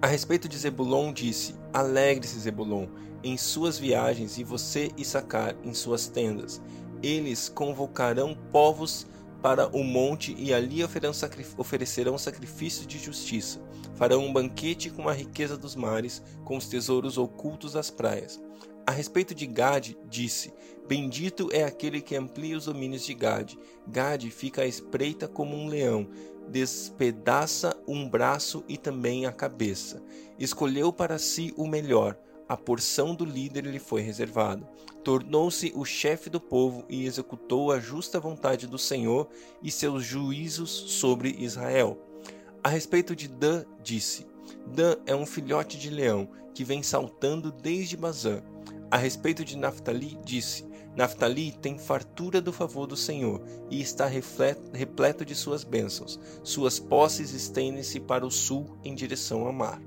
A 0.01 0.07
respeito 0.07 0.49
de 0.49 0.57
Zebulon 0.57 1.13
disse: 1.13 1.55
Alegre-se, 1.71 2.39
Zebulon, 2.39 2.87
em 3.23 3.37
suas 3.37 3.79
viagens, 3.79 4.39
e 4.39 4.45
você, 4.45 4.91
Issacar, 4.97 5.57
em 5.65 5.75
suas 5.75 6.09
tendas. 6.09 6.61
Eles 7.03 7.49
convocarão 7.49 8.37
povos 8.51 9.07
para 9.43 9.69
o 9.69 9.85
monte 9.85 10.35
e 10.37 10.53
ali 10.53 10.83
oferecerão 10.83 12.19
sacrifícios 12.19 12.87
de 12.87 12.99
justiça. 12.99 13.61
Farão 13.95 14.25
um 14.25 14.33
banquete 14.33 14.91
com 14.91 15.09
a 15.09 15.13
riqueza 15.13 15.57
dos 15.57 15.77
mares, 15.77 16.23
com 16.45 16.57
os 16.57 16.67
tesouros 16.69 17.19
ocultos 17.19 17.73
das 17.73 17.91
praias. 17.91 18.41
A 18.87 18.91
respeito 18.91 19.35
de 19.35 19.47
Gade, 19.47 19.99
disse: 20.09 20.53
Bendito 20.89 21.51
é 21.53 21.63
aquele 21.63 22.01
que 22.01 22.17
amplia 22.17 22.57
os 22.57 22.65
domínios 22.65 23.05
de 23.05 23.13
Gade. 23.15 23.59
Gade 23.87 24.31
fica 24.31 24.63
à 24.63 24.67
espreita 24.67 25.29
como 25.29 25.55
um 25.55 25.69
leão. 25.69 26.09
despedaça 26.49 27.77
um 27.87 28.09
braço 28.09 28.65
e 28.67 28.79
também 28.79 29.27
a 29.27 29.33
cabeça. 29.33 30.03
Escolheu 30.39 30.91
para 30.91 31.19
si 31.19 31.53
o 31.59 31.67
melhor, 31.67 32.19
a 32.49 32.57
porção 32.57 33.15
do 33.15 33.25
líder 33.25 33.67
lhe 33.67 33.79
foi 33.79 34.01
reservada. 34.01 34.67
Tornou-se 35.05 35.73
o 35.75 35.85
chefe 35.85 36.31
do 36.31 36.41
povo 36.41 36.85
e 36.89 37.05
executou 37.05 37.71
a 37.71 37.79
justa 37.79 38.19
vontade 38.19 38.67
do 38.67 38.79
Senhor 38.79 39.29
e 39.63 39.71
seus 39.71 40.05
juízos 40.05 40.71
sobre 40.71 41.37
Israel. 41.39 41.99
A 42.63 42.69
respeito 42.69 43.15
de 43.15 43.29
Dan, 43.29 43.65
disse: 43.83 44.27
Dan 44.67 44.97
é 45.07 45.15
um 45.15 45.27
filhote 45.27 45.79
de 45.79 45.91
leão 45.91 46.29
que 46.55 46.65
vem 46.65 46.83
saltando 46.83 47.53
desde 47.53 47.97
Bazã. 47.97 48.43
A 48.91 48.97
respeito 48.97 49.45
de 49.45 49.57
Naphtali, 49.57 50.19
disse: 50.25 50.67
Naphtali 50.97 51.53
tem 51.53 51.79
fartura 51.79 52.41
do 52.41 52.53
favor 52.53 52.87
do 52.87 52.97
Senhor 52.97 53.43
e 53.71 53.81
está 53.81 54.07
repleto 54.07 55.25
de 55.25 55.35
suas 55.35 55.63
bênçãos. 55.63 56.19
Suas 56.43 56.79
posses 56.79 57.33
estendem-se 57.33 58.01
para 58.01 58.27
o 58.27 58.31
sul 58.31 58.77
em 58.83 58.95
direção 58.95 59.47
ao 59.47 59.53
mar. 59.53 59.81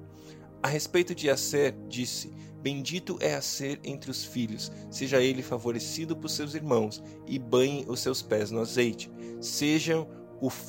A 0.63 0.67
respeito 0.67 1.13
de 1.13 1.29
Aser, 1.29 1.75
disse: 1.89 2.31
Bendito 2.61 3.17
é 3.19 3.33
Aser 3.33 3.79
entre 3.83 4.11
os 4.11 4.23
filhos, 4.23 4.71
seja 4.91 5.21
ele 5.21 5.41
favorecido 5.41 6.15
por 6.15 6.29
seus 6.29 6.53
irmãos, 6.53 7.03
e 7.25 7.39
banhe 7.39 7.85
os 7.87 7.99
seus 7.99 8.21
pés 8.21 8.51
no 8.51 8.61
azeite. 8.61 9.11
Sejam 9.39 10.07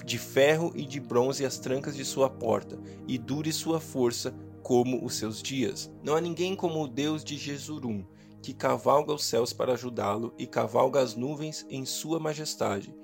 de 0.04 0.18
ferro 0.18 0.72
e 0.74 0.84
de 0.84 1.00
bronze 1.00 1.44
as 1.44 1.58
trancas 1.58 1.96
de 1.96 2.04
sua 2.04 2.30
porta, 2.30 2.78
e 3.06 3.18
dure 3.18 3.52
sua 3.52 3.80
força 3.80 4.34
como 4.62 5.04
os 5.04 5.16
seus 5.16 5.42
dias. 5.42 5.90
Não 6.02 6.14
há 6.16 6.20
ninguém 6.20 6.56
como 6.56 6.82
o 6.82 6.88
Deus 6.88 7.22
de 7.22 7.36
Jesurum, 7.36 8.04
que 8.42 8.54
cavalga 8.54 9.12
os 9.12 9.24
céus 9.24 9.52
para 9.52 9.74
ajudá-lo 9.74 10.34
e 10.38 10.46
cavalga 10.46 11.00
as 11.00 11.14
nuvens 11.14 11.66
em 11.68 11.84
sua 11.84 12.18
majestade. 12.18 12.94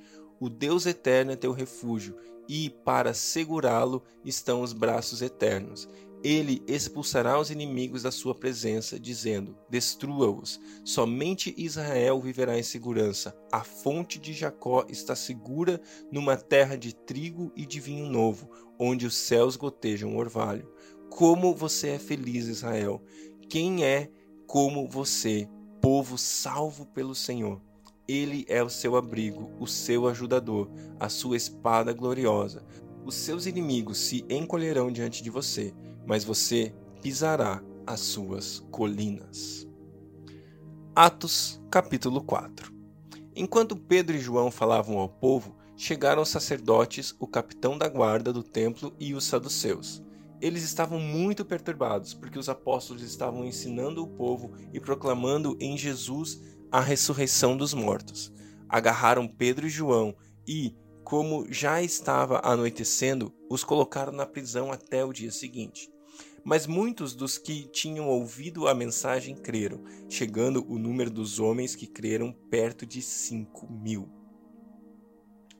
O 0.40 0.49
Deus 0.49 0.87
eterno 0.87 1.33
é 1.33 1.37
teu 1.37 1.52
refúgio, 1.52 2.16
e 2.49 2.71
para 2.71 3.12
segurá-lo 3.12 4.02
estão 4.25 4.62
os 4.62 4.73
braços 4.73 5.21
eternos. 5.21 5.87
Ele 6.22 6.60
expulsará 6.66 7.38
os 7.38 7.48
inimigos 7.48 8.02
da 8.02 8.10
sua 8.10 8.34
presença, 8.34 8.98
dizendo: 8.98 9.56
Destrua-os. 9.70 10.60
Somente 10.84 11.54
Israel 11.56 12.20
viverá 12.20 12.58
em 12.58 12.62
segurança. 12.62 13.37
A 13.52 13.62
fonte 13.62 14.18
de 14.18 14.32
Jacó 14.32 14.84
está 14.88 15.14
segura 15.14 15.80
numa 16.10 16.37
terra 16.37 16.76
de 16.76 16.92
trigo 16.94 17.52
e 17.54 17.64
de 17.64 17.78
vinho 17.78 18.06
novo, 18.06 18.50
onde 18.78 19.06
os 19.06 19.14
céus 19.14 19.54
gotejam 19.54 20.16
orvalho. 20.16 20.68
Como 21.08 21.54
você 21.54 21.90
é 21.90 21.98
feliz, 21.98 22.48
Israel! 22.48 23.00
Quem 23.48 23.84
é 23.84 24.10
como 24.46 24.88
você, 24.88 25.48
povo 25.80 26.18
salvo 26.18 26.84
pelo 26.87 27.14
Senhor? 27.14 27.62
Ele 28.08 28.44
é 28.48 28.62
o 28.62 28.68
seu 28.68 28.96
abrigo, 28.96 29.52
o 29.60 29.66
seu 29.66 30.08
ajudador, 30.08 30.68
a 30.98 31.08
sua 31.08 31.37
espada 31.37 31.92
gloriosa. 31.92 32.64
Os 33.04 33.14
seus 33.14 33.46
inimigos 33.46 33.98
se 33.98 34.25
encolherão 34.28 34.90
diante 34.90 35.22
de 35.22 35.30
você 35.30 35.75
mas 36.09 36.25
você 36.25 36.75
pisará 37.03 37.62
as 37.87 38.00
suas 38.00 38.61
colinas. 38.71 39.69
Atos, 40.97 41.61
capítulo 41.71 42.23
4 42.23 42.73
Enquanto 43.37 43.77
Pedro 43.77 44.17
e 44.17 44.19
João 44.19 44.50
falavam 44.50 44.99
ao 44.99 45.09
povo, 45.09 45.55
chegaram 45.77 46.23
os 46.23 46.31
sacerdotes, 46.31 47.15
o 47.21 47.27
capitão 47.27 47.77
da 47.77 47.88
guarda 47.88 48.33
do 48.33 48.43
templo 48.43 48.93
e 48.99 49.12
os 49.12 49.25
saduceus. 49.25 50.03
Eles 50.41 50.62
estavam 50.65 50.99
muito 50.99 51.45
perturbados, 51.45 52.15
porque 52.15 52.38
os 52.38 52.49
apóstolos 52.49 53.03
estavam 53.03 53.45
ensinando 53.45 54.03
o 54.03 54.09
povo 54.09 54.55
e 54.73 54.81
proclamando 54.81 55.57
em 55.61 55.77
Jesus 55.77 56.41
a 56.73 56.81
ressurreição 56.81 57.55
dos 57.55 57.75
mortos. 57.75 58.33
Agarraram 58.67 59.29
Pedro 59.29 59.67
e 59.67 59.71
João 59.71 60.17
e, 60.47 60.75
como 61.05 61.47
já 61.53 61.83
estava 61.83 62.41
anoitecendo, 62.43 63.33
os 63.49 63.62
colocaram 63.62 64.12
na 64.12 64.27
prisão 64.27 64.73
até 64.73 65.05
o 65.05 65.12
dia 65.12 65.31
seguinte. 65.31 65.88
Mas 66.49 66.67
muitos 66.67 67.14
dos 67.14 67.37
que 67.37 67.64
tinham 67.64 68.09
ouvido 68.09 68.69
a 68.69 68.75
mensagem 68.75 69.37
creram, 69.37 69.85
chegando 70.09 70.64
o 70.67 70.78
número 70.78 71.11
dos 71.11 71.38
homens 71.38 71.76
que 71.76 71.87
creram 71.87 72.33
perto 72.33 72.87
de 72.87 73.02
cinco 73.02 73.71
mil. 73.71 74.09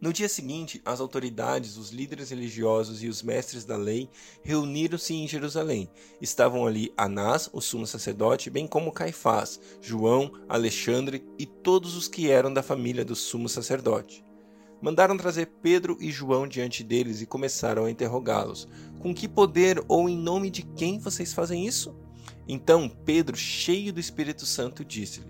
No 0.01 0.15
dia 0.15 0.31
seguinte, 0.31 0.81
as 0.87 0.99
autoridades, 0.99 1.77
os 1.77 1.91
líderes 1.91 2.31
religiosos 2.31 3.03
e 3.03 3.07
os 3.07 3.23
mestres 3.23 3.67
da 3.67 3.77
lei 3.77 4.09
reuniram-se 4.43 5.13
em 5.13 5.29
Jerusalém. 5.29 5.91
Estavam 6.23 6.67
ali 6.67 6.91
Anás, 6.97 7.51
o 7.53 7.61
sumo 7.61 7.87
sacerdote, 7.87 8.49
bem 8.49 8.67
como 8.67 8.91
Caifás, 8.91 9.61
João, 9.83 10.33
Alexandre 10.49 11.23
e 11.39 11.45
todos 11.45 11.97
os 11.97 12.09
que 12.09 12.31
eram 12.31 12.51
da 12.51 12.63
família 12.63 13.05
do 13.05 13.15
sumo 13.15 13.47
sacerdote. 13.47 14.25
Mandaram 14.81 15.17
trazer 15.17 15.47
Pedro 15.61 15.97
e 16.01 16.11
João 16.13 16.47
diante 16.47 16.85
deles 16.85 17.21
e 17.21 17.27
começaram 17.27 17.85
a 17.85 17.91
interrogá-los: 17.91 18.69
Com 19.01 19.13
que 19.15 19.29
poder 19.29 19.83
ou 19.89 20.09
em 20.09 20.17
nome 20.17 20.51
de 20.51 20.63
quem 20.63 20.99
vocês 20.99 21.33
fazem 21.33 21.67
isso? 21.67 21.97
Então 22.47 22.89
Pedro, 22.89 23.37
cheio 23.37 23.93
do 23.93 24.01
Espírito 24.01 24.47
Santo, 24.47 24.85
disse-lhes: 24.85 25.27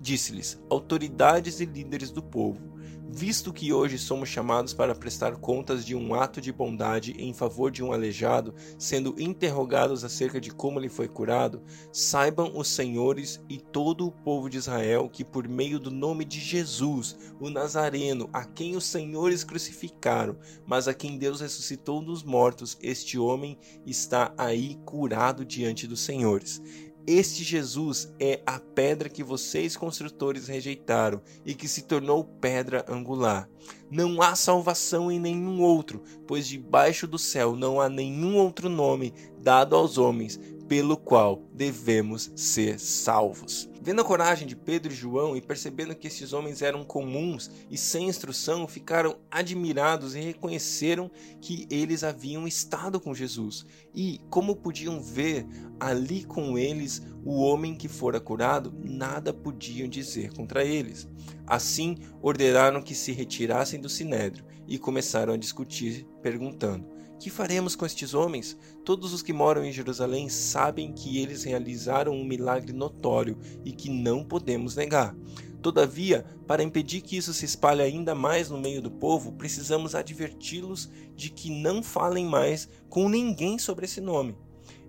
disse 0.00 0.58
Autoridades 0.70 1.60
e 1.60 1.64
líderes 1.64 2.10
do 2.10 2.22
povo, 2.22 2.71
Visto 3.14 3.52
que 3.52 3.74
hoje 3.74 3.98
somos 3.98 4.30
chamados 4.30 4.72
para 4.72 4.94
prestar 4.94 5.36
contas 5.36 5.84
de 5.84 5.94
um 5.94 6.14
ato 6.14 6.40
de 6.40 6.50
bondade 6.50 7.12
em 7.18 7.34
favor 7.34 7.70
de 7.70 7.84
um 7.84 7.92
aleijado, 7.92 8.54
sendo 8.78 9.14
interrogados 9.18 10.02
acerca 10.02 10.40
de 10.40 10.50
como 10.50 10.80
ele 10.80 10.88
foi 10.88 11.06
curado, 11.08 11.62
saibam 11.92 12.56
os 12.56 12.68
senhores 12.68 13.38
e 13.50 13.58
todo 13.58 14.06
o 14.06 14.10
povo 14.10 14.48
de 14.48 14.56
Israel 14.56 15.10
que, 15.10 15.26
por 15.26 15.46
meio 15.46 15.78
do 15.78 15.90
nome 15.90 16.24
de 16.24 16.40
Jesus, 16.40 17.18
o 17.38 17.50
Nazareno, 17.50 18.30
a 18.32 18.46
quem 18.46 18.76
os 18.76 18.86
senhores 18.86 19.44
crucificaram, 19.44 20.38
mas 20.66 20.88
a 20.88 20.94
quem 20.94 21.18
Deus 21.18 21.42
ressuscitou 21.42 22.02
dos 22.02 22.22
mortos, 22.22 22.78
este 22.80 23.18
homem 23.18 23.58
está 23.84 24.32
aí 24.38 24.78
curado 24.86 25.44
diante 25.44 25.86
dos 25.86 26.00
senhores. 26.00 26.62
Este 27.06 27.42
Jesus 27.42 28.12
é 28.20 28.40
a 28.46 28.60
pedra 28.60 29.08
que 29.08 29.24
vocês 29.24 29.76
construtores 29.76 30.46
rejeitaram 30.46 31.20
e 31.44 31.52
que 31.52 31.66
se 31.66 31.82
tornou 31.82 32.22
pedra 32.22 32.84
angular. 32.88 33.48
Não 33.90 34.22
há 34.22 34.36
salvação 34.36 35.10
em 35.10 35.18
nenhum 35.18 35.60
outro, 35.60 36.02
pois 36.28 36.46
debaixo 36.46 37.08
do 37.08 37.18
céu 37.18 37.56
não 37.56 37.80
há 37.80 37.88
nenhum 37.88 38.36
outro 38.36 38.68
nome 38.68 39.12
dado 39.40 39.74
aos 39.74 39.98
homens 39.98 40.38
pelo 40.68 40.96
qual 40.96 41.42
devemos 41.52 42.30
ser 42.36 42.78
salvos. 42.78 43.68
Vendo 43.84 44.00
a 44.00 44.04
coragem 44.04 44.46
de 44.46 44.54
Pedro 44.54 44.92
e 44.92 44.94
João 44.94 45.36
e 45.36 45.40
percebendo 45.40 45.92
que 45.96 46.06
esses 46.06 46.32
homens 46.32 46.62
eram 46.62 46.84
comuns 46.84 47.50
e 47.68 47.76
sem 47.76 48.06
instrução, 48.06 48.68
ficaram 48.68 49.16
admirados 49.28 50.14
e 50.14 50.20
reconheceram 50.20 51.10
que 51.40 51.66
eles 51.68 52.04
haviam 52.04 52.46
estado 52.46 53.00
com 53.00 53.12
Jesus. 53.12 53.66
E, 53.92 54.20
como 54.30 54.54
podiam 54.54 55.02
ver 55.02 55.44
ali 55.80 56.22
com 56.22 56.56
eles 56.56 57.02
o 57.24 57.40
homem 57.40 57.74
que 57.74 57.88
fora 57.88 58.20
curado, 58.20 58.72
nada 58.84 59.34
podiam 59.34 59.88
dizer 59.88 60.32
contra 60.32 60.64
eles. 60.64 61.08
Assim, 61.44 61.98
ordenaram 62.22 62.80
que 62.80 62.94
se 62.94 63.10
retirassem 63.10 63.80
do 63.80 63.88
sinédrio 63.88 64.44
e 64.68 64.78
começaram 64.78 65.34
a 65.34 65.36
discutir, 65.36 66.06
perguntando: 66.22 66.91
que 67.22 67.30
faremos 67.30 67.76
com 67.76 67.86
estes 67.86 68.14
homens? 68.14 68.58
Todos 68.84 69.12
os 69.12 69.22
que 69.22 69.32
moram 69.32 69.64
em 69.64 69.70
Jerusalém 69.70 70.28
sabem 70.28 70.92
que 70.92 71.18
eles 71.18 71.44
realizaram 71.44 72.12
um 72.12 72.24
milagre 72.24 72.72
notório 72.72 73.38
e 73.64 73.70
que 73.70 73.88
não 73.88 74.24
podemos 74.24 74.74
negar. 74.74 75.14
Todavia, 75.62 76.26
para 76.48 76.64
impedir 76.64 77.00
que 77.00 77.16
isso 77.16 77.32
se 77.32 77.44
espalhe 77.44 77.80
ainda 77.80 78.12
mais 78.12 78.50
no 78.50 78.58
meio 78.58 78.82
do 78.82 78.90
povo, 78.90 79.30
precisamos 79.34 79.94
adverti-los 79.94 80.90
de 81.14 81.30
que 81.30 81.48
não 81.48 81.80
falem 81.80 82.26
mais 82.26 82.68
com 82.88 83.08
ninguém 83.08 83.56
sobre 83.56 83.84
esse 83.84 84.00
nome. 84.00 84.36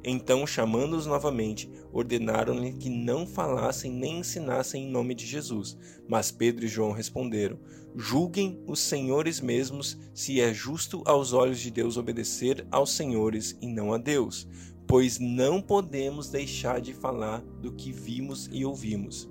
Então, 0.06 0.46
chamando-os 0.46 1.06
novamente, 1.06 1.70
ordenaram-lhe 1.94 2.74
que 2.74 2.90
não 2.90 3.26
falassem 3.26 3.90
nem 3.90 4.20
ensinassem 4.20 4.84
em 4.84 4.92
nome 4.92 5.16
de 5.16 5.26
Jesus. 5.26 5.78
Mas 6.10 6.30
Pedro 6.30 6.66
e 6.66 6.68
João 6.68 6.92
responderam: 6.92 7.58
Julguem 7.96 8.62
os 8.68 8.82
senhores 8.82 9.40
mesmos 9.40 9.98
se 10.14 10.42
é 10.42 10.54
justo 10.54 11.02
aos 11.06 11.32
olhos 11.32 11.60
de 11.60 11.72
Deus 11.72 11.96
obedecer 11.96 12.68
aos 12.70 12.92
senhores 12.92 13.58
e 13.62 13.68
não 13.68 13.94
a 13.94 13.98
Deus, 13.98 14.46
pois 14.86 15.20
não 15.20 15.62
podemos 15.62 16.30
deixar 16.30 16.82
de 16.82 16.94
falar 16.94 17.42
do 17.62 17.72
que 17.72 17.94
vimos 17.94 18.50
e 18.52 18.66
ouvimos. 18.66 19.30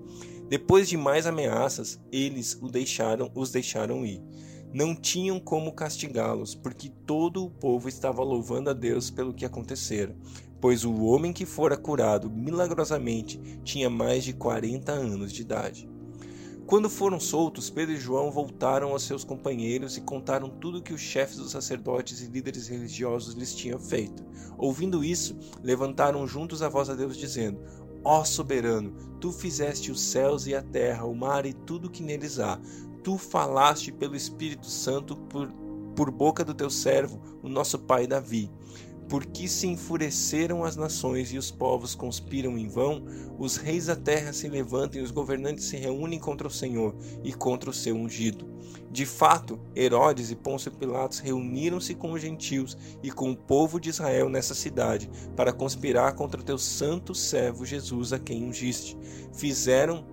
Depois 0.49 0.89
de 0.89 0.97
mais 0.97 1.27
ameaças, 1.27 2.01
eles 2.11 2.59
o 2.63 2.69
deixaram, 2.69 3.31
os 3.35 3.51
deixaram 3.51 4.07
ir. 4.07 4.23
Não 4.73 4.95
tinham 4.95 5.39
como 5.39 5.73
castigá-los, 5.73 6.55
porque 6.55 6.89
todo 7.07 7.45
o 7.45 7.51
povo 7.51 7.91
estava 7.91 8.23
louvando 8.23 8.71
a 8.71 8.73
Deus 8.73 9.11
pelo 9.11 9.35
que 9.35 9.45
acontecera 9.45 10.17
pois 10.63 10.85
o 10.85 10.95
homem 11.03 11.33
que 11.33 11.45
fora 11.45 11.77
curado 11.77 12.31
milagrosamente 12.31 13.37
tinha 13.65 13.91
mais 13.91 14.23
de 14.23 14.33
40 14.33 14.93
anos 14.93 15.33
de 15.33 15.43
idade. 15.43 15.91
Quando 16.65 16.89
foram 16.89 17.19
soltos, 17.19 17.69
Pedro 17.69 17.97
e 17.97 17.99
João 17.99 18.31
voltaram 18.31 18.91
aos 18.93 19.03
seus 19.03 19.25
companheiros 19.25 19.97
e 19.97 20.03
contaram 20.03 20.49
tudo 20.49 20.81
que 20.81 20.93
os 20.93 21.01
chefes 21.01 21.37
dos 21.37 21.51
sacerdotes 21.51 22.21
e 22.21 22.29
líderes 22.29 22.69
religiosos 22.69 23.35
lhes 23.35 23.53
tinham 23.53 23.81
feito. 23.81 24.25
Ouvindo 24.57 25.03
isso, 25.03 25.37
levantaram 25.65 26.25
juntos 26.29 26.63
a 26.63 26.69
voz 26.69 26.89
a 26.89 26.95
Deus, 26.95 27.17
dizendo: 27.17 27.61
Ó 28.05 28.23
soberano, 28.23 28.95
tu 29.21 29.33
fizeste 29.33 29.91
os 29.91 30.01
céus 30.01 30.47
e 30.47 30.55
a 30.55 30.63
terra, 30.63 31.05
o 31.05 31.15
mar 31.15 31.45
e 31.45 31.53
tudo 31.53 31.91
que 31.91 32.05
neles 32.05 32.39
há. 32.39 32.61
Tu 33.03 33.19
falaste 33.19 33.91
pelo 33.91 34.15
Espírito 34.15 34.67
Santo 34.67 35.17
por 35.17 35.53
por 35.95 36.11
boca 36.11 36.45
do 36.45 36.55
teu 36.55 36.71
servo, 36.71 37.21
o 37.43 37.49
nosso 37.49 37.79
pai 37.79 38.07
Davi. 38.07 38.51
Porque 39.13 39.47
se 39.47 39.67
enfureceram 39.67 40.65
as 40.65 40.75
nações 40.75 41.35
e 41.35 41.37
os 41.37 41.51
povos 41.51 41.95
conspiram 41.95 42.57
em 42.57 42.67
vão, 42.67 43.05
os 43.39 43.59
reis 43.59 43.85
da 43.85 43.95
terra 43.95 44.33
se 44.33 44.49
levantam 44.49 44.99
e 44.99 45.05
os 45.05 45.11
governantes 45.11 45.67
se 45.67 45.77
reúnem 45.77 46.19
contra 46.19 46.49
o 46.49 46.51
Senhor 46.51 46.97
e 47.23 47.31
contra 47.31 47.69
o 47.69 47.75
seu 47.75 47.95
ungido. 47.95 48.49
De 48.91 49.05
fato, 49.05 49.61
Herodes 49.77 50.31
e 50.31 50.35
Pôncio 50.35 50.73
Pilatos 50.73 51.19
reuniram-se 51.19 51.95
com 51.95 52.13
os 52.13 52.23
gentios 52.23 52.75
e 53.03 53.11
com 53.11 53.31
o 53.31 53.37
povo 53.37 53.79
de 53.79 53.91
Israel 53.91 54.31
nessa 54.31 54.55
cidade 54.55 55.11
para 55.37 55.53
conspirar 55.53 56.15
contra 56.15 56.41
o 56.41 56.45
teu 56.45 56.57
santo 56.57 57.15
servo 57.15 57.67
Jesus, 57.67 58.15
a 58.15 58.19
quem 58.19 58.43
ungiste. 58.43 58.97
Fizeram 59.35 60.07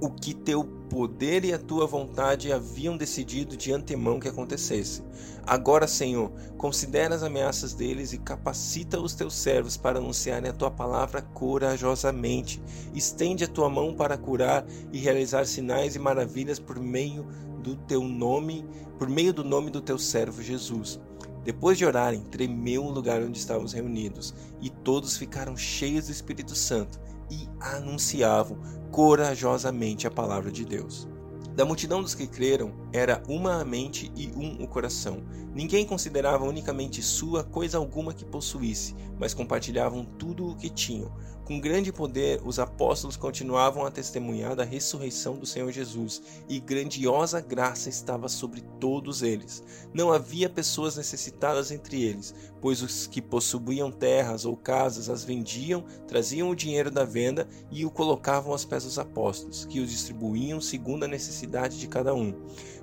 o 0.00 0.10
que 0.10 0.34
teu 0.34 0.64
poder 0.64 1.44
e 1.44 1.52
a 1.52 1.58
tua 1.58 1.86
vontade 1.86 2.52
haviam 2.52 2.96
decidido 2.96 3.56
de 3.56 3.72
antemão 3.72 4.20
que 4.20 4.28
acontecesse. 4.28 5.02
Agora, 5.46 5.86
Senhor, 5.86 6.30
considera 6.56 7.14
as 7.14 7.22
ameaças 7.22 7.74
deles 7.74 8.12
e 8.12 8.18
capacita 8.18 9.00
os 9.00 9.14
teus 9.14 9.34
servos 9.34 9.76
para 9.76 9.98
anunciarem 9.98 10.50
a 10.50 10.54
tua 10.54 10.70
palavra 10.70 11.22
corajosamente. 11.22 12.62
Estende 12.94 13.44
a 13.44 13.48
tua 13.48 13.68
mão 13.68 13.94
para 13.94 14.16
curar 14.16 14.64
e 14.92 14.98
realizar 14.98 15.46
sinais 15.46 15.94
e 15.96 15.98
maravilhas 15.98 16.58
por 16.58 16.78
meio 16.78 17.26
do 17.62 17.76
teu 17.76 18.02
nome, 18.02 18.64
por 18.98 19.08
meio 19.08 19.32
do 19.32 19.44
nome 19.44 19.70
do 19.70 19.80
teu 19.80 19.98
servo 19.98 20.42
Jesus. 20.42 21.00
Depois 21.44 21.76
de 21.76 21.84
orarem, 21.84 22.22
tremeu 22.22 22.84
o 22.84 22.90
lugar 22.90 23.22
onde 23.22 23.38
estávamos 23.38 23.74
reunidos, 23.74 24.34
e 24.62 24.70
todos 24.70 25.18
ficaram 25.18 25.54
cheios 25.56 26.06
do 26.06 26.12
Espírito 26.12 26.54
Santo 26.54 26.98
e 27.30 27.48
anunciavam 27.60 28.58
corajosamente 28.90 30.06
a 30.06 30.10
palavra 30.10 30.50
de 30.50 30.64
Deus. 30.64 31.08
Da 31.54 31.64
multidão 31.64 32.02
dos 32.02 32.14
que 32.14 32.26
creram, 32.26 32.72
era 32.94 33.20
uma 33.28 33.60
a 33.60 33.64
mente 33.64 34.08
e 34.14 34.28
um 34.36 34.62
o 34.62 34.68
coração. 34.68 35.24
Ninguém 35.52 35.84
considerava 35.84 36.44
unicamente 36.44 37.02
sua 37.02 37.42
coisa 37.42 37.76
alguma 37.76 38.14
que 38.14 38.24
possuísse, 38.24 38.94
mas 39.18 39.34
compartilhavam 39.34 40.04
tudo 40.04 40.46
o 40.46 40.56
que 40.56 40.70
tinham. 40.70 41.12
Com 41.44 41.60
grande 41.60 41.92
poder, 41.92 42.40
os 42.42 42.58
apóstolos 42.58 43.18
continuavam 43.18 43.84
a 43.84 43.90
testemunhar 43.90 44.56
da 44.56 44.64
ressurreição 44.64 45.36
do 45.36 45.44
Senhor 45.44 45.70
Jesus, 45.70 46.22
e 46.48 46.58
grandiosa 46.58 47.38
graça 47.38 47.90
estava 47.90 48.28
sobre 48.28 48.62
todos 48.80 49.22
eles. 49.22 49.62
Não 49.92 50.10
havia 50.10 50.48
pessoas 50.48 50.96
necessitadas 50.96 51.70
entre 51.70 52.02
eles, 52.02 52.34
pois 52.62 52.80
os 52.80 53.06
que 53.06 53.20
possuíam 53.20 53.90
terras 53.90 54.46
ou 54.46 54.56
casas 54.56 55.10
as 55.10 55.22
vendiam, 55.22 55.84
traziam 56.08 56.48
o 56.48 56.56
dinheiro 56.56 56.90
da 56.90 57.04
venda 57.04 57.46
e 57.70 57.84
o 57.84 57.90
colocavam 57.90 58.52
aos 58.52 58.64
pés 58.64 58.84
dos 58.84 58.98
apóstolos, 58.98 59.66
que 59.66 59.80
os 59.80 59.90
distribuíam 59.90 60.62
segundo 60.62 61.04
a 61.04 61.08
necessidade 61.08 61.78
de 61.78 61.86
cada 61.86 62.14
um. 62.14 62.34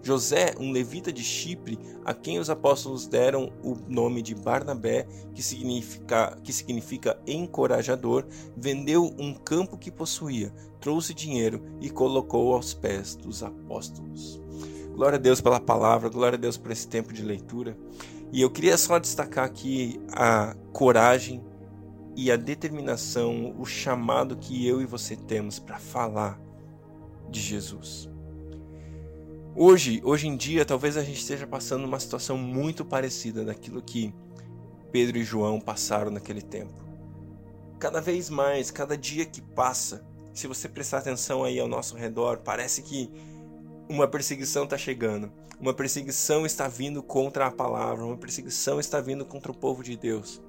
José, 0.03 0.55
um 0.59 0.71
levita 0.71 1.11
de 1.11 1.23
Chipre, 1.23 1.77
a 2.03 2.13
quem 2.13 2.39
os 2.39 2.49
apóstolos 2.49 3.05
deram 3.05 3.51
o 3.63 3.75
nome 3.87 4.21
de 4.21 4.33
Barnabé, 4.33 5.07
que 5.33 5.43
significa, 5.43 6.37
que 6.43 6.51
significa 6.51 7.19
encorajador, 7.27 8.25
vendeu 8.57 9.13
um 9.19 9.33
campo 9.33 9.77
que 9.77 9.91
possuía, 9.91 10.51
trouxe 10.79 11.13
dinheiro 11.13 11.61
e 11.79 11.89
colocou 11.89 12.53
aos 12.53 12.73
pés 12.73 13.15
dos 13.15 13.43
apóstolos. 13.43 14.41
Glória 14.95 15.17
a 15.17 15.21
Deus 15.21 15.39
pela 15.39 15.59
palavra, 15.59 16.09
glória 16.09 16.35
a 16.35 16.41
Deus 16.41 16.57
por 16.57 16.71
esse 16.71 16.87
tempo 16.87 17.13
de 17.13 17.21
leitura. 17.21 17.77
E 18.31 18.41
eu 18.41 18.49
queria 18.49 18.77
só 18.77 18.97
destacar 18.97 19.45
aqui 19.45 19.99
a 20.11 20.55
coragem 20.73 21.43
e 22.15 22.31
a 22.31 22.35
determinação, 22.35 23.55
o 23.57 23.65
chamado 23.65 24.35
que 24.35 24.67
eu 24.67 24.81
e 24.81 24.85
você 24.85 25.15
temos 25.15 25.59
para 25.59 25.79
falar 25.79 26.39
de 27.29 27.39
Jesus. 27.39 28.10
Hoje, 29.53 30.01
hoje 30.05 30.29
em 30.29 30.37
dia, 30.37 30.63
talvez 30.63 30.95
a 30.95 31.03
gente 31.03 31.19
esteja 31.19 31.45
passando 31.45 31.83
uma 31.83 31.99
situação 31.99 32.37
muito 32.37 32.85
parecida 32.85 33.43
daquilo 33.43 33.81
que 33.81 34.13
Pedro 34.93 35.17
e 35.17 35.25
João 35.25 35.59
passaram 35.59 36.09
naquele 36.09 36.41
tempo. 36.41 36.73
Cada 37.77 37.99
vez 37.99 38.29
mais, 38.29 38.71
cada 38.71 38.97
dia 38.97 39.25
que 39.25 39.41
passa, 39.41 40.05
se 40.33 40.47
você 40.47 40.69
prestar 40.69 40.99
atenção 40.99 41.43
aí 41.43 41.59
ao 41.59 41.67
nosso 41.67 41.97
redor, 41.97 42.37
parece 42.37 42.81
que 42.81 43.11
uma 43.89 44.07
perseguição 44.07 44.63
está 44.63 44.77
chegando. 44.77 45.29
Uma 45.59 45.73
perseguição 45.73 46.45
está 46.45 46.69
vindo 46.69 47.03
contra 47.03 47.45
a 47.45 47.51
palavra, 47.51 48.05
uma 48.05 48.17
perseguição 48.17 48.79
está 48.79 49.01
vindo 49.01 49.25
contra 49.25 49.51
o 49.51 49.55
povo 49.55 49.83
de 49.83 49.97
Deus. 49.97 50.41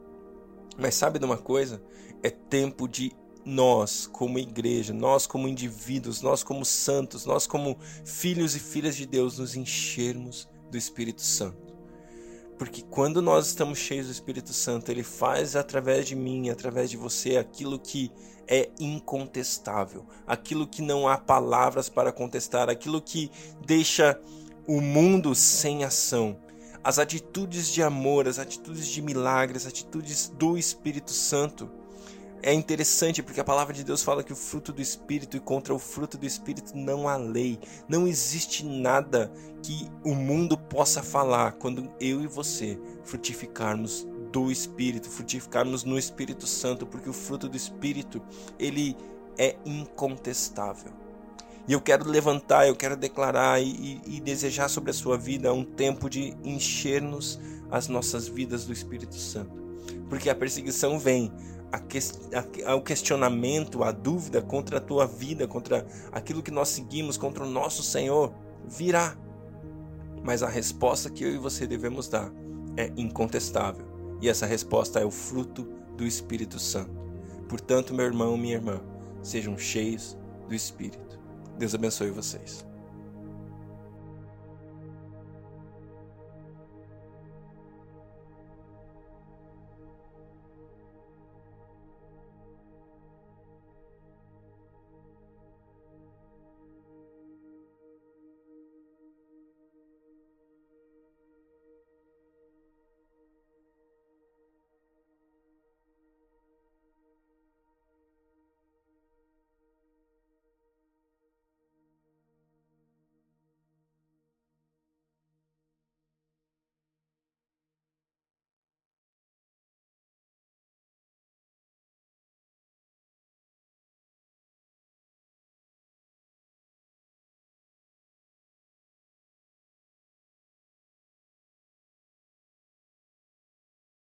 Mas 0.79 0.95
sabe 0.95 1.19
de 1.19 1.25
uma 1.25 1.37
coisa? 1.37 1.83
É 2.23 2.31
tempo 2.31 2.87
de 2.87 3.11
nós, 3.45 4.07
como 4.07 4.39
igreja, 4.39 4.93
nós, 4.93 5.27
como 5.27 5.49
indivíduos, 5.49 6.23
nós, 6.23 6.43
como 6.43 6.65
santos, 6.65 7.27
nós, 7.27 7.47
como 7.47 7.77
filhos 8.05 8.55
e 8.55 8.61
filhas 8.61 8.97
de 8.97 9.07
Deus, 9.07 9.39
nos 9.39 9.57
enchermos 9.57 10.49
do 10.71 10.77
Espírito 10.77 11.23
Santo. 11.23 11.73
Porque 12.59 12.83
quando 12.83 13.21
nós 13.21 13.49
estamos 13.49 13.79
cheios 13.79 14.07
do 14.07 14.13
Espírito 14.13 14.53
Santo, 14.53 14.91
ele 14.91 15.03
faz 15.03 15.57
através 15.57 16.07
de 16.07 16.15
mim, 16.15 16.49
através 16.49 16.91
de 16.91 16.97
você, 16.97 17.37
aquilo 17.37 17.79
que 17.79 18.13
é 18.47 18.71
incontestável, 18.79 20.07
aquilo 20.27 20.67
que 20.67 20.83
não 20.83 21.09
há 21.09 21.17
palavras 21.17 21.89
para 21.89 22.13
contestar, 22.13 22.69
aquilo 22.69 23.03
que 23.03 23.31
deixa 23.67 24.21
o 24.67 24.81
mundo 24.81 25.35
sem 25.35 25.85
ação. 25.85 26.39
As 26.85 26.99
atitudes 26.99 27.69
de 27.69 27.83
amor, 27.83 28.29
as 28.29 28.39
atitudes 28.39 28.87
de 28.87 29.03
milagres, 29.03 29.63
as 29.63 29.73
atitudes 29.73 30.29
do 30.29 30.57
Espírito 30.57 31.11
Santo 31.11 31.71
é 32.43 32.53
interessante 32.53 33.23
porque 33.23 33.41
a 33.41 33.45
palavra 33.45 33.73
de 33.73 33.85
Deus 33.85 34.03
fala 34.03 34.25
que 34.25 34.33
o 34.33 34.37
fruto 34.37 34.73
do 34.73 34.83
Espírito 34.83 35.37
e 35.37 35.41
contra 35.41 35.73
o 35.73 35.79
fruto 35.79 36.19
do 36.19 36.27
Espírito 36.27 36.77
não 36.77 37.09
há 37.09 37.17
lei. 37.17 37.59
Não 37.89 38.07
existe 38.07 38.65
nada 38.65 39.33
que 39.63 39.89
o 40.05 40.15
mundo 40.15 40.59
possa 40.59 41.03
falar 41.03 41.53
quando 41.53 41.91
eu 42.01 42.21
e 42.21 42.27
você 42.27 42.79
frutificarmos 43.05 44.07
do 44.33 44.51
Espírito, 44.51 45.09
frutificarmos 45.09 45.85
no 45.85 45.99
Espírito 45.99 46.47
Santo, 46.47 46.87
porque 46.87 47.09
o 47.09 47.13
fruto 47.13 47.49
do 47.49 47.57
Espírito 47.57 48.21
ele 48.59 48.97
é 49.39 49.57
incontestável. 49.65 50.93
E 51.69 51.73
eu 51.73 51.81
quero 51.81 52.09
levantar, 52.09 52.67
eu 52.67 52.75
quero 52.75 52.97
declarar 52.97 53.63
e, 53.63 54.01
e, 54.05 54.17
e 54.17 54.21
desejar 54.21 54.69
sobre 54.69 54.91
a 54.91 54.95
sua 54.95 55.17
vida 55.17 55.53
um 55.53 55.65
tempo 55.65 56.11
de 56.11 56.37
encher-nos 56.43 57.39
as 57.71 57.87
nossas 57.87 58.27
vidas 58.27 58.65
do 58.65 58.73
Espírito 58.73 59.15
Santo. 59.15 59.63
Porque 60.09 60.29
a 60.29 60.35
perseguição 60.35 60.99
vem, 60.99 61.33
a, 61.73 62.75
o 62.75 62.83
questionamento, 62.83 63.83
a 63.83 63.91
dúvida 63.91 64.43
contra 64.43 64.79
a 64.79 64.81
tua 64.81 65.07
vida, 65.07 65.49
contra 65.49 65.87
aquilo 66.11 66.43
que 66.43 66.51
nós 66.51 66.69
seguimos, 66.69 67.17
contra 67.17 67.45
o 67.45 67.49
nosso 67.49 67.83
Senhor, 67.83 68.33
virá. 68.67 69.17
Mas 70.23 70.43
a 70.43 70.49
resposta 70.49 71.11
que 71.11 71.25
eu 71.25 71.35
e 71.35 71.39
você 71.39 71.67
devemos 71.67 72.09
dar 72.09 72.31
é 72.77 72.93
incontestável. 72.97 73.87
E 74.21 74.29
essa 74.29 74.47
resposta 74.47 75.01
é 75.01 75.05
o 75.05 75.11
fruto 75.11 75.65
do 75.97 76.07
Espírito 76.07 76.59
Santo. 76.59 77.03
Portanto, 77.49 77.93
meu 77.93 78.07
irmão, 78.07 78.37
minha 78.37 78.55
irmã, 78.55 78.81
sejam 79.23 79.59
cheios 79.59 80.17
do 80.49 80.55
Espírito. 80.55 81.19
Deus 81.59 81.75
abençoe 81.75 82.11
vocês. 82.11 82.72